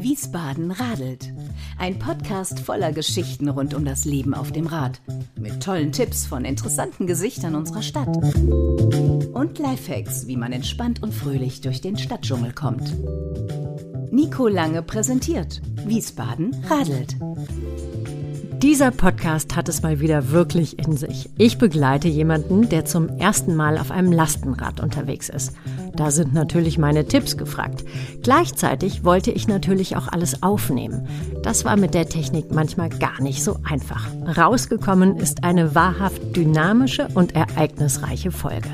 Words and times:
Wiesbaden 0.00 0.70
radelt. 0.70 1.34
Ein 1.78 1.98
Podcast 1.98 2.60
voller 2.60 2.92
Geschichten 2.92 3.50
rund 3.50 3.74
um 3.74 3.84
das 3.84 4.06
Leben 4.06 4.32
auf 4.32 4.52
dem 4.52 4.66
Rad. 4.66 5.02
Mit 5.38 5.62
tollen 5.62 5.92
Tipps 5.92 6.24
von 6.24 6.46
interessanten 6.46 7.06
Gesichtern 7.06 7.54
unserer 7.54 7.82
Stadt. 7.82 8.16
Und 8.16 9.58
Lifehacks, 9.58 10.26
wie 10.26 10.38
man 10.38 10.52
entspannt 10.52 11.02
und 11.02 11.12
fröhlich 11.12 11.60
durch 11.60 11.82
den 11.82 11.98
Stadtdschungel 11.98 12.52
kommt. 12.52 12.96
Nico 14.10 14.48
Lange 14.48 14.82
präsentiert. 14.82 15.60
Wiesbaden 15.84 16.56
radelt. 16.70 17.16
Dieser 18.62 18.90
Podcast 18.90 19.54
hat 19.54 19.68
es 19.68 19.82
mal 19.82 20.00
wieder 20.00 20.30
wirklich 20.30 20.78
in 20.78 20.96
sich. 20.96 21.28
Ich 21.36 21.58
begleite 21.58 22.08
jemanden, 22.08 22.68
der 22.70 22.86
zum 22.86 23.08
ersten 23.18 23.54
Mal 23.54 23.76
auf 23.76 23.90
einem 23.90 24.12
Lastenrad 24.12 24.80
unterwegs 24.80 25.28
ist. 25.28 25.52
Da 25.94 26.10
sind 26.10 26.32
natürlich 26.32 26.78
meine 26.78 27.06
Tipps 27.06 27.36
gefragt. 27.36 27.84
Gleichzeitig 28.22 29.04
wollte 29.04 29.30
ich 29.30 29.46
natürlich 29.46 29.96
auch 29.96 30.08
alles 30.08 30.42
aufnehmen. 30.42 31.06
Das 31.42 31.66
war 31.66 31.76
mit 31.76 31.92
der 31.92 32.08
Technik 32.08 32.50
manchmal 32.50 32.88
gar 32.88 33.20
nicht 33.20 33.44
so 33.44 33.58
einfach. 33.62 34.06
Rausgekommen 34.36 35.16
ist 35.16 35.44
eine 35.44 35.74
wahrhaft 35.74 36.34
dynamische 36.34 37.08
und 37.14 37.34
ereignisreiche 37.34 38.30
Folge. 38.30 38.70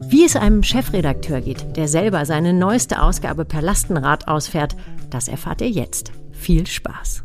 Wie 0.00 0.24
es 0.24 0.34
einem 0.34 0.62
Chefredakteur 0.62 1.42
geht, 1.42 1.76
der 1.76 1.88
selber 1.88 2.24
seine 2.24 2.54
neueste 2.54 3.02
Ausgabe 3.02 3.44
per 3.44 3.60
Lastenrad 3.60 4.28
ausfährt, 4.28 4.76
das 5.10 5.28
erfahrt 5.28 5.60
ihr 5.60 5.70
jetzt. 5.70 6.10
Viel 6.32 6.66
Spaß! 6.66 7.22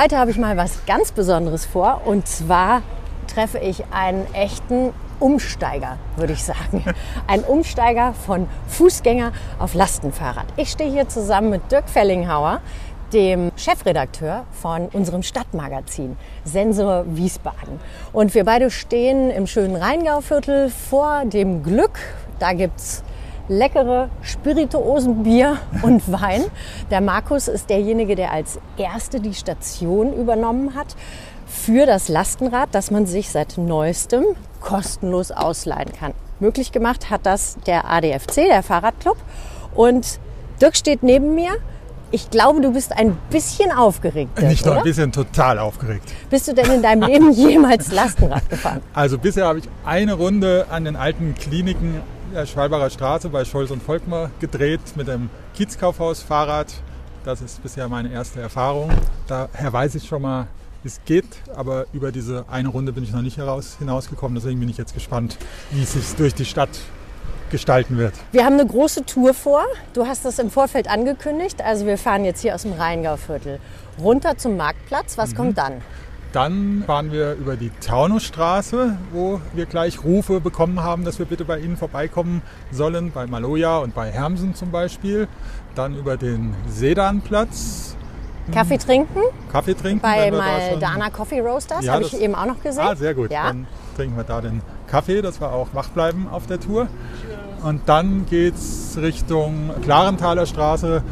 Heute 0.00 0.16
habe 0.16 0.30
ich 0.30 0.38
mal 0.38 0.56
was 0.56 0.86
ganz 0.86 1.10
Besonderes 1.10 1.66
vor 1.66 2.02
und 2.04 2.28
zwar 2.28 2.82
treffe 3.26 3.58
ich 3.58 3.82
einen 3.90 4.32
echten 4.32 4.92
Umsteiger, 5.18 5.98
würde 6.14 6.34
ich 6.34 6.44
sagen. 6.44 6.84
Ein 7.26 7.40
Umsteiger 7.40 8.12
von 8.12 8.46
Fußgänger 8.68 9.32
auf 9.58 9.74
Lastenfahrrad. 9.74 10.44
Ich 10.56 10.70
stehe 10.70 10.88
hier 10.88 11.08
zusammen 11.08 11.50
mit 11.50 11.72
Dirk 11.72 11.88
Fellinghauer, 11.88 12.60
dem 13.12 13.50
Chefredakteur 13.56 14.44
von 14.52 14.86
unserem 14.92 15.24
Stadtmagazin 15.24 16.16
Sensor 16.44 17.04
Wiesbaden. 17.08 17.80
Und 18.12 18.36
wir 18.36 18.44
beide 18.44 18.70
stehen 18.70 19.32
im 19.32 19.48
schönen 19.48 19.74
Rheingauviertel 19.74 20.70
vor 20.70 21.24
dem 21.24 21.64
Glück. 21.64 21.98
Da 22.38 22.52
gibt 22.52 22.78
es 22.78 23.02
leckere 23.48 24.10
Spirituosenbier 24.22 25.58
und 25.82 26.10
Wein. 26.12 26.44
Der 26.90 27.00
Markus 27.00 27.48
ist 27.48 27.70
derjenige, 27.70 28.14
der 28.14 28.32
als 28.32 28.58
Erste 28.76 29.20
die 29.20 29.34
Station 29.34 30.12
übernommen 30.12 30.74
hat 30.74 30.96
für 31.46 31.86
das 31.86 32.08
Lastenrad, 32.08 32.68
das 32.72 32.90
man 32.90 33.06
sich 33.06 33.30
seit 33.30 33.56
neuestem 33.58 34.24
kostenlos 34.60 35.30
ausleihen 35.30 35.92
kann. 35.98 36.12
Möglich 36.40 36.72
gemacht 36.72 37.10
hat 37.10 37.24
das 37.24 37.56
der 37.66 37.90
ADFC, 37.90 38.46
der 38.48 38.62
Fahrradclub. 38.62 39.16
Und 39.74 40.20
Dirk 40.60 40.76
steht 40.76 41.02
neben 41.02 41.34
mir. 41.34 41.50
Ich 42.10 42.30
glaube, 42.30 42.60
du 42.60 42.72
bist 42.72 42.92
ein 42.96 43.18
bisschen 43.28 43.70
aufgeregt. 43.70 44.38
Dirk, 44.38 44.48
Nicht 44.50 44.64
nur 44.64 44.76
ein 44.76 44.82
bisschen, 44.82 45.12
total 45.12 45.58
aufgeregt. 45.58 46.02
Bist 46.30 46.48
du 46.48 46.54
denn 46.54 46.70
in 46.72 46.82
deinem 46.82 47.02
Leben 47.02 47.32
jemals 47.32 47.92
Lastenrad 47.92 48.48
gefahren? 48.48 48.80
Also 48.94 49.18
bisher 49.18 49.46
habe 49.46 49.58
ich 49.58 49.68
eine 49.84 50.14
Runde 50.14 50.66
an 50.70 50.84
den 50.84 50.96
alten 50.96 51.34
Kliniken 51.34 52.00
der 52.34 52.46
Schwalbacher 52.46 52.90
Straße 52.90 53.28
bei 53.28 53.44
Scholz 53.44 53.70
und 53.70 53.82
Volkmar 53.82 54.30
gedreht 54.40 54.80
mit 54.96 55.08
dem 55.08 55.30
Kiezkaufhaus-Fahrrad. 55.54 56.66
Das 57.24 57.40
ist 57.40 57.62
bisher 57.62 57.88
meine 57.88 58.12
erste 58.12 58.40
Erfahrung. 58.40 58.90
Daher 59.26 59.72
weiß 59.72 59.94
ich 59.94 60.06
schon 60.06 60.22
mal, 60.22 60.46
wie 60.82 60.88
es 60.88 61.00
geht, 61.04 61.26
aber 61.54 61.86
über 61.92 62.12
diese 62.12 62.44
eine 62.50 62.68
Runde 62.68 62.92
bin 62.92 63.02
ich 63.02 63.12
noch 63.12 63.22
nicht 63.22 63.38
heraus, 63.38 63.76
hinausgekommen. 63.78 64.34
Deswegen 64.34 64.60
bin 64.60 64.68
ich 64.68 64.78
jetzt 64.78 64.94
gespannt, 64.94 65.36
wie 65.70 65.82
es 65.82 65.92
sich 65.92 66.14
durch 66.16 66.34
die 66.34 66.44
Stadt 66.44 66.70
gestalten 67.50 67.96
wird. 67.98 68.14
Wir 68.32 68.44
haben 68.44 68.54
eine 68.54 68.66
große 68.66 69.06
Tour 69.06 69.32
vor. 69.34 69.64
Du 69.94 70.06
hast 70.06 70.24
das 70.24 70.38
im 70.38 70.50
Vorfeld 70.50 70.88
angekündigt. 70.88 71.62
Also 71.62 71.86
wir 71.86 71.98
fahren 71.98 72.24
jetzt 72.24 72.42
hier 72.42 72.54
aus 72.54 72.62
dem 72.62 72.74
Rheingauviertel 72.74 73.58
runter 73.98 74.36
zum 74.36 74.56
Marktplatz. 74.56 75.18
Was 75.18 75.34
kommt 75.34 75.58
dann? 75.58 75.80
Dann 76.32 76.84
fahren 76.86 77.10
wir 77.10 77.34
über 77.34 77.56
die 77.56 77.70
Taunusstraße, 77.80 78.98
wo 79.12 79.40
wir 79.54 79.64
gleich 79.64 80.04
Rufe 80.04 80.40
bekommen 80.40 80.82
haben, 80.82 81.04
dass 81.04 81.18
wir 81.18 81.26
bitte 81.26 81.44
bei 81.44 81.58
Ihnen 81.58 81.76
vorbeikommen 81.76 82.42
sollen, 82.70 83.12
bei 83.12 83.26
Maloja 83.26 83.78
und 83.78 83.94
bei 83.94 84.10
Hermsen 84.10 84.54
zum 84.54 84.70
Beispiel. 84.70 85.26
Dann 85.74 85.96
über 85.96 86.16
den 86.18 86.54
Sedanplatz, 86.68 87.96
Kaffee 88.52 88.78
trinken 88.78 89.20
Kaffee 89.52 89.74
trinken. 89.74 90.00
bei 90.00 90.30
Maldana 90.30 91.10
Coffee 91.10 91.40
Roasters. 91.40 91.84
Ja, 91.84 91.94
Habe 91.94 92.04
ich 92.04 92.18
eben 92.20 92.34
auch 92.34 92.46
noch 92.46 92.62
gesehen. 92.62 92.82
Ah, 92.82 92.96
sehr 92.96 93.14
gut. 93.14 93.30
Ja. 93.30 93.48
Dann 93.48 93.66
trinken 93.96 94.16
wir 94.16 94.24
da 94.24 94.40
den 94.40 94.62
Kaffee, 94.86 95.22
dass 95.22 95.40
wir 95.40 95.52
auch 95.52 95.68
wach 95.74 95.88
bleiben 95.90 96.28
auf 96.30 96.46
der 96.46 96.60
Tour. 96.60 96.88
Und 97.62 97.88
dann 97.88 98.26
geht 98.26 98.54
es 98.54 98.96
Richtung 98.96 99.70
Klarenthaler 99.82 100.46
Straße 100.46 101.02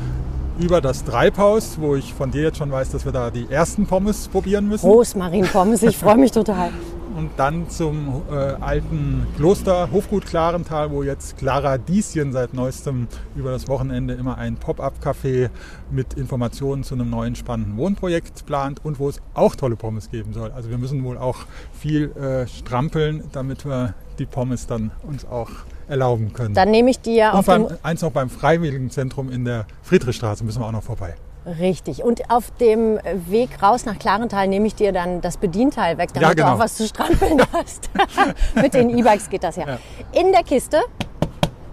über 0.58 0.80
das 0.80 1.04
Treibhaus, 1.04 1.78
wo 1.78 1.96
ich 1.96 2.14
von 2.14 2.30
dir 2.30 2.42
jetzt 2.42 2.58
schon 2.58 2.70
weiß, 2.70 2.90
dass 2.90 3.04
wir 3.04 3.12
da 3.12 3.30
die 3.30 3.46
ersten 3.50 3.86
Pommes 3.86 4.28
probieren 4.28 4.68
müssen. 4.68 4.86
Rosmarinpommes, 4.86 5.82
ich 5.82 5.96
freue 5.96 6.16
mich 6.16 6.32
total. 6.32 6.70
Und 7.16 7.30
dann 7.38 7.70
zum 7.70 8.22
äh, 8.30 8.34
alten 8.34 9.26
Kloster 9.36 9.90
Hofgut 9.90 10.26
Klarental, 10.26 10.90
wo 10.90 11.02
jetzt 11.02 11.38
Clara 11.38 11.78
Dieschen 11.78 12.30
seit 12.30 12.52
neuestem 12.52 13.08
über 13.34 13.52
das 13.52 13.68
Wochenende 13.68 14.12
immer 14.12 14.36
ein 14.36 14.56
Pop-up-Café 14.56 15.48
mit 15.90 16.12
Informationen 16.12 16.84
zu 16.84 16.94
einem 16.94 17.08
neuen 17.08 17.34
spannenden 17.34 17.78
Wohnprojekt 17.78 18.44
plant 18.44 18.84
und 18.84 18.98
wo 18.98 19.08
es 19.08 19.22
auch 19.32 19.56
tolle 19.56 19.76
Pommes 19.76 20.10
geben 20.10 20.34
soll. 20.34 20.50
Also 20.50 20.68
wir 20.68 20.76
müssen 20.76 21.04
wohl 21.04 21.16
auch 21.16 21.46
viel 21.72 22.12
äh, 22.16 22.46
strampeln, 22.48 23.24
damit 23.32 23.64
wir 23.64 23.94
die 24.18 24.26
Pommes 24.26 24.66
dann 24.66 24.90
uns 25.02 25.24
auch 25.24 25.48
erlauben 25.88 26.32
können. 26.32 26.54
Dann 26.54 26.70
nehme 26.70 26.90
ich 26.90 27.00
dir 27.00 27.30
und 27.32 27.38
auf 27.40 27.46
dem 27.46 27.66
beim, 27.68 27.78
eins 27.82 28.02
noch 28.02 28.10
beim 28.12 28.28
Freiwilligenzentrum 28.30 29.30
in 29.30 29.44
der 29.44 29.66
Friedrichstraße 29.82 30.44
müssen 30.44 30.60
wir 30.62 30.66
auch 30.66 30.72
noch 30.72 30.82
vorbei. 30.82 31.14
Richtig. 31.60 32.02
Und 32.02 32.28
auf 32.28 32.50
dem 32.58 32.98
Weg 33.28 33.62
raus 33.62 33.84
nach 33.84 33.98
Klarental 34.00 34.48
nehme 34.48 34.66
ich 34.66 34.74
dir 34.74 34.90
dann 34.92 35.20
das 35.20 35.36
Bedienteil 35.36 35.96
weg, 35.96 36.08
damit 36.12 36.28
Ja, 36.28 36.34
genau. 36.34 36.48
du 36.48 36.54
auch 36.54 36.58
was 36.58 36.74
zu 36.76 36.86
strampeln 36.88 37.40
hast. 37.52 37.88
Mit 38.60 38.74
den 38.74 38.90
E-Bikes 38.98 39.30
geht 39.30 39.44
das 39.44 39.54
ja. 39.54 39.64
Ja. 39.68 39.78
In 40.12 40.32
der 40.32 40.42
Kiste 40.42 40.80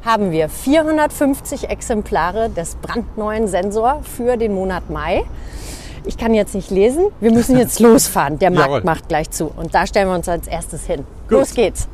haben 0.06 0.32
wir 0.32 0.48
450 0.50 1.70
Exemplare 1.70 2.50
des 2.50 2.76
brandneuen 2.76 3.48
Sensor 3.48 4.02
für 4.04 4.38
den 4.38 4.54
Monat 4.54 4.90
Mai. 4.92 5.24
Ich 6.06 6.18
kann 6.18 6.34
jetzt 6.34 6.54
nicht 6.54 6.70
lesen. 6.70 7.06
Wir 7.22 7.32
müssen 7.32 7.58
jetzt 7.58 7.80
losfahren. 7.80 8.38
Der 8.38 8.52
Markt 8.52 8.68
Jawohl. 8.68 8.84
macht 8.84 9.08
gleich 9.08 9.32
zu. 9.32 9.46
Und 9.56 9.74
da 9.74 9.88
stellen 9.88 10.10
wir 10.10 10.16
uns 10.16 10.28
als 10.30 10.48
erstes 10.48 10.86
hin. 10.86 11.00
Gut. 11.30 11.32
Los 11.40 11.54
geht's. 11.56 11.88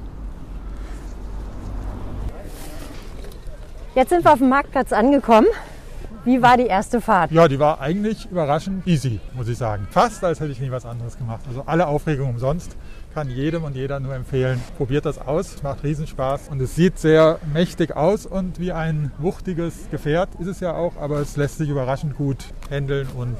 Jetzt 3.96 4.10
sind 4.10 4.24
wir 4.24 4.34
auf 4.34 4.40
dem 4.40 4.50
Marktplatz 4.50 4.94
angekommen. 4.94 5.48
Wie 6.26 6.42
war 6.42 6.58
die 6.58 6.68
erste 6.68 7.02
Fahrt? 7.02 7.32
Ja, 7.32 7.48
die 7.48 7.60
war 7.60 7.80
eigentlich 7.82 8.30
überraschend 8.30 8.86
easy, 8.86 9.20
muss 9.36 9.48
ich 9.48 9.58
sagen. 9.58 9.88
Fast, 9.90 10.24
als 10.24 10.40
hätte 10.40 10.52
ich 10.52 10.60
nie 10.60 10.70
was 10.70 10.86
anderes 10.86 11.18
gemacht. 11.18 11.42
Also 11.48 11.64
alle 11.66 11.88
Aufregung 11.88 12.30
umsonst. 12.30 12.76
Kann 13.16 13.30
jedem 13.30 13.64
und 13.64 13.76
jeder 13.76 14.00
nur 14.00 14.14
empfehlen. 14.14 14.62
Probiert 14.78 15.06
das 15.06 15.18
aus, 15.18 15.64
macht 15.64 15.84
Riesenspaß. 15.84 16.50
Und 16.50 16.62
es 16.62 16.76
sieht 16.76 17.00
sehr 17.00 17.40
mächtig 17.52 17.96
aus 17.96 18.28
und 18.28 18.60
wie 18.60 18.72
ein 18.72 19.12
wuchtiges 19.18 19.90
Gefährt 19.90 20.30
ist 20.40 20.46
es 20.48 20.60
ja 20.60 20.74
auch, 20.76 20.96
aber 20.98 21.20
es 21.20 21.36
lässt 21.36 21.58
sich 21.58 21.70
überraschend 21.70 22.16
gut 22.16 22.38
handeln 22.70 23.08
und 23.18 23.38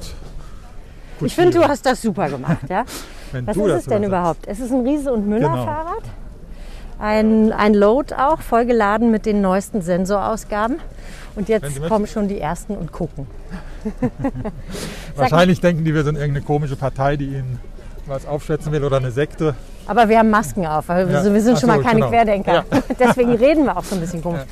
gut 1.20 1.28
Ich 1.28 1.34
finde, 1.36 1.58
du 1.58 1.62
hast 1.62 1.86
das 1.86 2.02
super 2.02 2.28
gemacht, 2.28 2.68
ja? 2.68 2.84
Was 3.44 3.56
ist 3.56 3.64
es 3.64 3.84
denn 3.84 4.02
so 4.02 4.08
überhaupt? 4.08 4.48
Es 4.48 4.58
ist 4.58 4.72
ein 4.72 4.84
Riese 4.84 5.12
und 5.12 5.28
Müller 5.28 5.50
Genau. 5.50 5.64
Ein, 7.00 7.52
ein 7.52 7.72
Load 7.74 8.14
auch, 8.14 8.40
vollgeladen 8.40 9.10
mit 9.10 9.24
den 9.26 9.40
neuesten 9.40 9.80
Sensorausgaben. 9.80 10.76
Und 11.34 11.48
jetzt 11.48 11.80
kommen 11.88 12.06
schon 12.06 12.28
die 12.28 12.38
ersten 12.40 12.76
und 12.76 12.92
gucken. 12.92 13.26
Wahrscheinlich 15.16 15.60
denken 15.60 15.84
die, 15.84 15.94
wir 15.94 16.04
sind 16.04 16.16
irgendeine 16.16 16.44
komische 16.44 16.76
Partei, 16.76 17.16
die 17.16 17.26
ihnen 17.26 17.58
was 18.06 18.26
aufschätzen 18.26 18.72
will 18.72 18.84
oder 18.84 18.96
eine 18.98 19.10
Sekte. 19.12 19.54
Aber 19.86 20.08
wir 20.08 20.18
haben 20.18 20.30
Masken 20.30 20.66
auf, 20.66 20.88
wir 20.88 21.08
Ja. 21.08 21.22
sind- 21.22 21.34
wir 21.34 21.40
sind 21.40 21.56
Ach 21.56 21.60
schon 21.60 21.70
so, 21.70 21.76
mal 21.76 21.82
keine 21.82 22.00
genau. 22.00 22.10
Querdenker. 22.10 22.52
Ja. 22.54 22.64
Deswegen 22.98 23.34
reden 23.34 23.64
wir 23.64 23.76
auch 23.76 23.84
so 23.84 23.94
ein 23.94 24.00
bisschen 24.00 24.22
komisch. 24.22 24.40
Ja. 24.42 24.46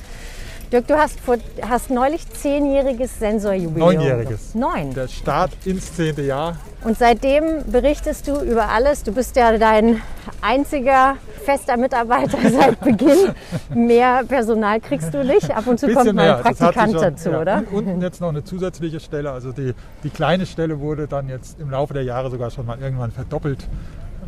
Dirk, 0.71 0.87
du 0.87 0.99
hast, 0.99 1.19
vor, 1.21 1.37
hast 1.63 1.89
neulich 1.89 2.29
zehnjähriges 2.31 3.19
Sensorjubiläum. 3.19 3.95
Neunjähriges. 3.95 4.55
Neun. 4.55 4.93
Der 4.93 5.09
Start 5.09 5.53
ins 5.65 5.95
zehnte 5.95 6.21
Jahr. 6.23 6.57
Und 6.85 6.99
seitdem 6.99 7.65
berichtest 7.71 8.29
du 8.29 8.41
über 8.43 8.69
alles. 8.69 9.03
Du 9.03 9.13
bist 9.13 9.35
ja 9.37 9.57
dein 9.57 10.03
einziger 10.43 11.17
fester 11.45 11.79
Mitarbeiter 11.79 12.37
seit 12.51 12.81
Beginn. 12.81 13.33
Mehr 13.75 14.25
Personal 14.29 14.79
kriegst 14.81 15.15
du 15.15 15.25
nicht. 15.25 15.51
Ab 15.51 15.67
und 15.67 15.81
zu 15.81 15.89
kommt 15.89 16.13
mal 16.13 16.35
ein 16.35 16.43
Praktikant 16.43 16.93
schon- 16.93 17.01
dazu, 17.03 17.31
ja. 17.31 17.41
oder? 17.41 17.57
Und 17.71 17.87
unten 17.89 18.03
jetzt 18.03 18.21
noch 18.21 18.29
eine 18.29 18.45
zusätzliche 18.45 19.01
Stelle. 19.01 19.31
Also 19.33 19.53
die, 19.53 19.73
die 20.05 20.11
kleine 20.11 20.45
Stelle 20.45 20.81
wurde 20.81 21.09
dann 21.09 21.31
jetzt 21.31 21.59
im 21.61 21.71
Laufe 21.71 21.95
der 21.95 22.03
Jahre 22.03 22.31
sogar 22.31 22.51
schon 22.51 22.67
mal 22.67 22.79
irgendwann 22.79 23.11
verdoppelt. 23.11 23.67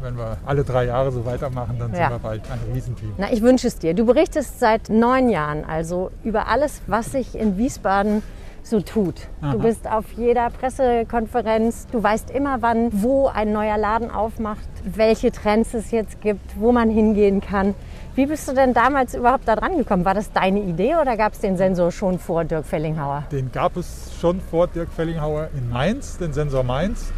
Wenn 0.02 0.16
wir 0.16 0.38
alle 0.46 0.64
drei 0.64 0.84
Jahre 0.86 1.12
so 1.12 1.24
weitermachen, 1.26 1.76
dann 1.78 1.90
Ja. 1.92 2.08
sind 2.08 2.10
wir 2.10 2.18
bald 2.20 2.42
ein 2.50 2.58
Riesenteam. 2.72 3.12
Na, 3.18 3.30
ich 3.32 3.42
wünsche 3.42 3.66
es 3.66 3.78
dir. 3.78 3.94
Du 3.94 4.06
berichtest 4.06 4.58
seit 4.58 4.88
neun 4.88 5.28
Jahren 5.28 5.64
also 5.64 6.10
über 6.24 6.48
alles, 6.48 6.80
was 6.86 7.12
sich 7.12 7.34
in 7.38 7.58
Wiesbaden 7.58 8.22
so 8.62 8.80
tut. 8.80 9.14
Aha. 9.40 9.52
Du 9.52 9.58
bist 9.60 9.86
auf 9.90 10.04
jeder 10.16 10.50
Pressekonferenz, 10.50 11.86
du 11.90 12.02
weißt 12.02 12.30
immer, 12.30 12.60
wann, 12.62 12.90
wo 13.02 13.26
ein 13.28 13.52
neuer 13.52 13.78
Laden 13.78 14.10
aufmacht, 14.10 14.68
welche 14.84 15.32
Trends 15.32 15.74
es 15.74 15.90
jetzt 15.90 16.20
gibt, 16.20 16.58
wo 16.58 16.70
man 16.72 16.90
hingehen 16.90 17.40
kann. 17.40 17.74
Wie 18.14 18.26
bist 18.26 18.48
du 18.48 18.52
denn 18.54 18.74
damals 18.74 19.14
überhaupt 19.14 19.46
da 19.48 19.56
dran 19.56 19.76
gekommen? 19.78 20.04
War 20.04 20.14
das 20.14 20.32
deine 20.32 20.60
Idee 20.60 20.96
oder 20.96 21.16
gab 21.16 21.32
es 21.32 21.38
den 21.38 21.56
Sensor 21.56 21.90
schon 21.90 22.18
vor 22.18 22.44
Dirk 22.44 22.66
Fellinghauer? 22.66 23.24
Den 23.32 23.50
gab 23.52 23.76
es 23.76 24.10
schon 24.20 24.40
vor 24.40 24.66
Dirk 24.66 24.92
Fellinghauer 24.92 25.48
in 25.56 25.68
Mainz, 25.70 26.18
den 26.18 26.32
Sensor 26.32 26.62
Mainz. 26.64 27.12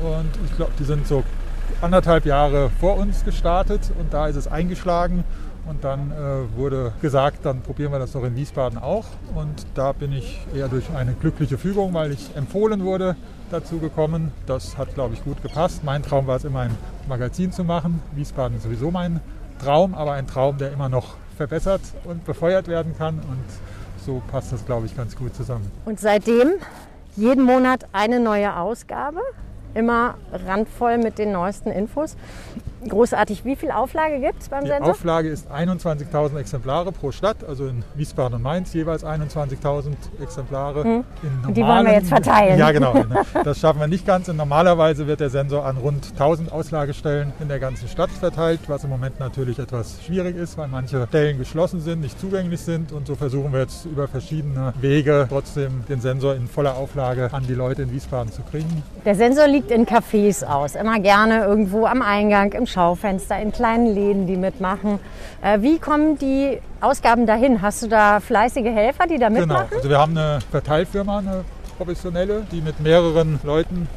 Und 0.00 0.30
ich 0.44 0.56
glaube, 0.56 0.72
die 0.78 0.84
sind 0.84 1.06
so 1.06 1.22
anderthalb 1.84 2.24
Jahre 2.24 2.70
vor 2.80 2.96
uns 2.96 3.24
gestartet 3.24 3.92
und 4.00 4.14
da 4.14 4.26
ist 4.26 4.36
es 4.36 4.48
eingeschlagen. 4.48 5.22
Und 5.66 5.82
dann 5.84 6.10
äh, 6.10 6.58
wurde 6.58 6.92
gesagt, 7.00 7.46
dann 7.46 7.62
probieren 7.62 7.92
wir 7.92 7.98
das 7.98 8.12
doch 8.12 8.24
in 8.24 8.36
Wiesbaden 8.36 8.78
auch. 8.78 9.04
Und 9.34 9.66
da 9.74 9.92
bin 9.92 10.12
ich 10.12 10.46
eher 10.54 10.68
durch 10.68 10.84
eine 10.94 11.12
glückliche 11.12 11.56
Fügung, 11.56 11.94
weil 11.94 12.12
ich 12.12 12.36
empfohlen 12.36 12.84
wurde, 12.84 13.16
dazu 13.50 13.78
gekommen. 13.78 14.32
Das 14.46 14.76
hat, 14.76 14.94
glaube 14.94 15.14
ich, 15.14 15.24
gut 15.24 15.42
gepasst. 15.42 15.84
Mein 15.84 16.02
Traum 16.02 16.26
war 16.26 16.36
es 16.36 16.44
immer, 16.44 16.60
ein 16.60 16.76
Magazin 17.08 17.52
zu 17.52 17.64
machen. 17.64 18.02
Wiesbaden 18.14 18.56
ist 18.58 18.64
sowieso 18.64 18.90
mein 18.90 19.20
Traum, 19.58 19.94
aber 19.94 20.12
ein 20.12 20.26
Traum, 20.26 20.58
der 20.58 20.72
immer 20.72 20.88
noch 20.88 21.14
verbessert 21.36 21.82
und 22.04 22.24
befeuert 22.24 22.68
werden 22.68 22.94
kann. 22.96 23.16
Und 23.16 23.44
so 24.04 24.22
passt 24.30 24.52
das, 24.52 24.66
glaube 24.66 24.86
ich, 24.86 24.96
ganz 24.96 25.16
gut 25.16 25.34
zusammen. 25.34 25.70
Und 25.84 26.00
seitdem 26.00 26.52
jeden 27.16 27.44
Monat 27.44 27.86
eine 27.92 28.20
neue 28.20 28.56
Ausgabe, 28.56 29.20
immer 29.74 30.16
randvoll 30.32 30.98
mit 30.98 31.18
den 31.18 31.32
neuesten 31.32 31.70
Infos. 31.70 32.16
Großartig. 32.88 33.44
Wie 33.44 33.56
viel 33.56 33.70
Auflage 33.70 34.20
gibt 34.20 34.42
es 34.42 34.48
beim 34.48 34.64
Die 34.64 34.70
Sensor? 34.70 34.90
Auflage 34.92 35.28
ist 35.28 35.50
21.000 35.50 36.38
Exemplare 36.38 36.92
pro 36.92 37.12
Stadt, 37.12 37.38
also 37.46 37.66
in 37.66 37.84
Wiesbaden 37.94 38.34
und 38.36 38.42
Mainz 38.42 38.72
jeweils 38.74 39.04
21.000 39.04 39.94
Exemplare. 40.22 40.80
In 40.82 40.88
Hm. 40.88 41.04
Die 41.22 41.44
wollen 41.44 41.54
wir 41.56 41.64
normalen- 41.64 41.86
jetzt 41.94 42.08
verteilen. 42.08 42.58
Ja, 42.58 42.70
genau. 42.72 42.94
Das 43.44 43.58
schaffen 43.58 43.80
wir 43.80 43.86
nicht 43.86 44.06
ganz. 44.06 44.28
Normalerweise 44.28 45.06
wird 45.06 45.20
der 45.20 45.30
Sensor 45.30 45.64
an 45.66 45.76
rund 45.76 46.12
1000 46.12 46.52
Auslagestellen 46.52 47.32
in 47.40 47.48
der 47.48 47.58
ganzen 47.58 47.88
Stadt 47.88 48.10
verteilt, 48.10 48.60
was 48.68 48.84
im 48.84 48.90
Moment 48.90 49.20
natürlich 49.20 49.58
etwas 49.58 50.02
schwierig 50.04 50.36
ist, 50.36 50.56
weil 50.58 50.68
manche 50.68 51.06
Stellen 51.08 51.38
geschlossen 51.38 51.80
sind, 51.80 52.00
nicht 52.00 52.18
zugänglich 52.20 52.60
sind. 52.60 52.92
Und 52.92 53.06
so 53.06 53.14
versuchen 53.14 53.52
wir 53.52 53.60
jetzt 53.60 53.84
über 53.86 54.08
verschiedene 54.08 54.72
Wege 54.80 55.26
trotzdem 55.28 55.84
den 55.88 56.00
Sensor 56.00 56.34
in 56.34 56.46
voller 56.48 56.76
Auflage 56.76 57.28
an 57.32 57.44
die 57.46 57.54
Leute 57.54 57.82
in 57.82 57.92
Wiesbaden 57.92 58.32
zu 58.32 58.42
kriegen. 58.42 58.82
Der 59.04 59.14
Sensor 59.14 59.46
liegt 59.46 59.70
in 59.70 59.86
Cafés 59.86 60.44
aus, 60.44 60.74
immer 60.74 60.98
gerne 61.00 61.44
irgendwo 61.44 61.86
am 61.86 62.02
Eingang, 62.02 62.52
im 62.52 62.66
Schaufenster, 62.74 63.38
in 63.40 63.52
kleinen 63.52 63.94
Läden, 63.94 64.26
die 64.26 64.36
mitmachen. 64.36 64.98
Äh, 65.42 65.60
wie 65.62 65.78
kommen 65.78 66.18
die 66.18 66.58
Ausgaben 66.80 67.24
dahin? 67.24 67.62
Hast 67.62 67.82
du 67.84 67.88
da 67.88 68.18
fleißige 68.20 68.64
Helfer, 68.66 69.06
die 69.06 69.18
da 69.18 69.28
Genau. 69.28 69.40
mitmachen? 69.40 69.68
Also 69.76 69.88
wir 69.88 69.98
haben 69.98 70.18
eine 70.18 70.40
Verteilfirma, 70.50 71.18
eine 71.18 71.44
professionelle, 71.78 72.42
die 72.50 72.60
mit 72.60 72.80
mehreren 72.80 73.38
Leuten. 73.44 73.88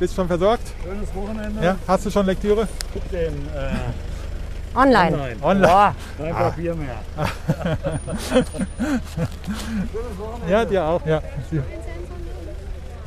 Bist 0.00 0.14
schon 0.14 0.26
versorgt? 0.26 0.64
Schönes 0.84 1.14
Wochenende. 1.14 1.64
Ja? 1.64 1.76
Hast 1.86 2.04
du 2.04 2.10
schon 2.10 2.26
Lektüre? 2.26 2.66
Guck 2.92 3.08
den 3.10 3.32
äh, 3.54 4.78
Online. 4.78 5.16
Online. 5.16 5.36
Online. 5.42 5.66
Boah, 5.68 5.94
kein 6.18 6.34
Papier 6.34 6.74
mehr. 6.74 6.96
Ja, 10.48 10.64
dir 10.64 10.84
auch. 10.84 11.04
Ja. 11.06 11.20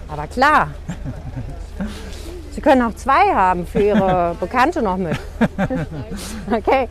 aber 0.07 0.27
klar. 0.27 0.69
Sie 2.51 2.61
können 2.61 2.81
auch 2.81 2.95
zwei 2.95 3.33
haben 3.33 3.65
für 3.67 3.79
Ihre 3.81 4.35
Bekannte 4.39 4.81
noch 4.81 4.97
mit. 4.97 5.17
Okay. 6.51 6.87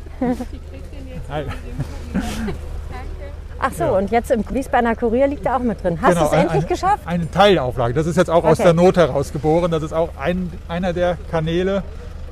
Ach 3.61 3.73
so, 3.73 3.85
und 3.97 4.11
jetzt 4.13 4.31
im 4.31 4.45
Wiesbadener 4.51 4.95
Kurier 4.95 5.27
liegt 5.27 5.45
er 5.45 5.57
auch 5.57 5.61
mit 5.61 5.83
drin. 5.83 5.99
Hast 6.01 6.17
du 6.17 6.25
es 6.25 6.31
Genau, 6.31 6.33
ein- 6.33 6.41
endlich 6.43 6.63
eine, 6.65 6.67
geschafft? 6.75 7.03
Eine 7.07 7.31
Teilauflage. 7.31 7.93
Das 7.93 8.07
ist 8.07 8.17
jetzt 8.17 8.31
auch 8.31 8.45
aus 8.45 8.61
Okay. 8.61 8.63
der 8.65 8.73
Not 8.75 8.97
heraus 8.97 9.33
geboren. 9.33 9.71
Das 9.71 9.83
ist 9.83 9.93
auch 9.93 10.11
ein, 10.19 10.53
einer 10.69 10.93
der 10.93 11.19
Kanäle, 11.31 11.83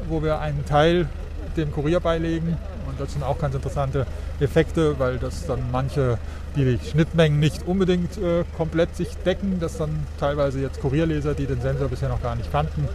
wo 0.09 0.23
wir 0.23 0.39
einen 0.41 0.65
Teil 0.67 1.09
dem 1.57 1.73
Kurier 1.73 1.99
beilegen. 2.01 2.57
Und 2.87 3.01
das 3.01 3.13
sind 3.13 3.23
auch 3.23 3.39
ganz 3.39 3.55
interessante 3.55 4.07
Effekte, 4.41 4.99
weil 4.99 5.19
das 5.19 5.47
dann 5.47 5.61
manche, 5.71 6.19
die 6.57 6.65
die 6.65 6.87
Schnittmengen 6.87 7.39
nicht 7.39 7.67
unbedingt 7.67 8.17
äh, 8.19 8.45
komplett 8.57 8.95
sich 8.97 9.17
decken, 9.19 9.61
dass 9.61 9.79
dann 9.79 10.07
teilweise 10.19 10.61
jetzt 10.61 10.81
Kurierleser, 10.81 11.35
die 11.35 11.47
den 11.47 11.61
Sensor 11.61 11.89
bisher 11.89 12.09
noch 12.09 12.23
gar 12.23 12.35
nicht 12.37 12.51
kannten, 12.53 12.89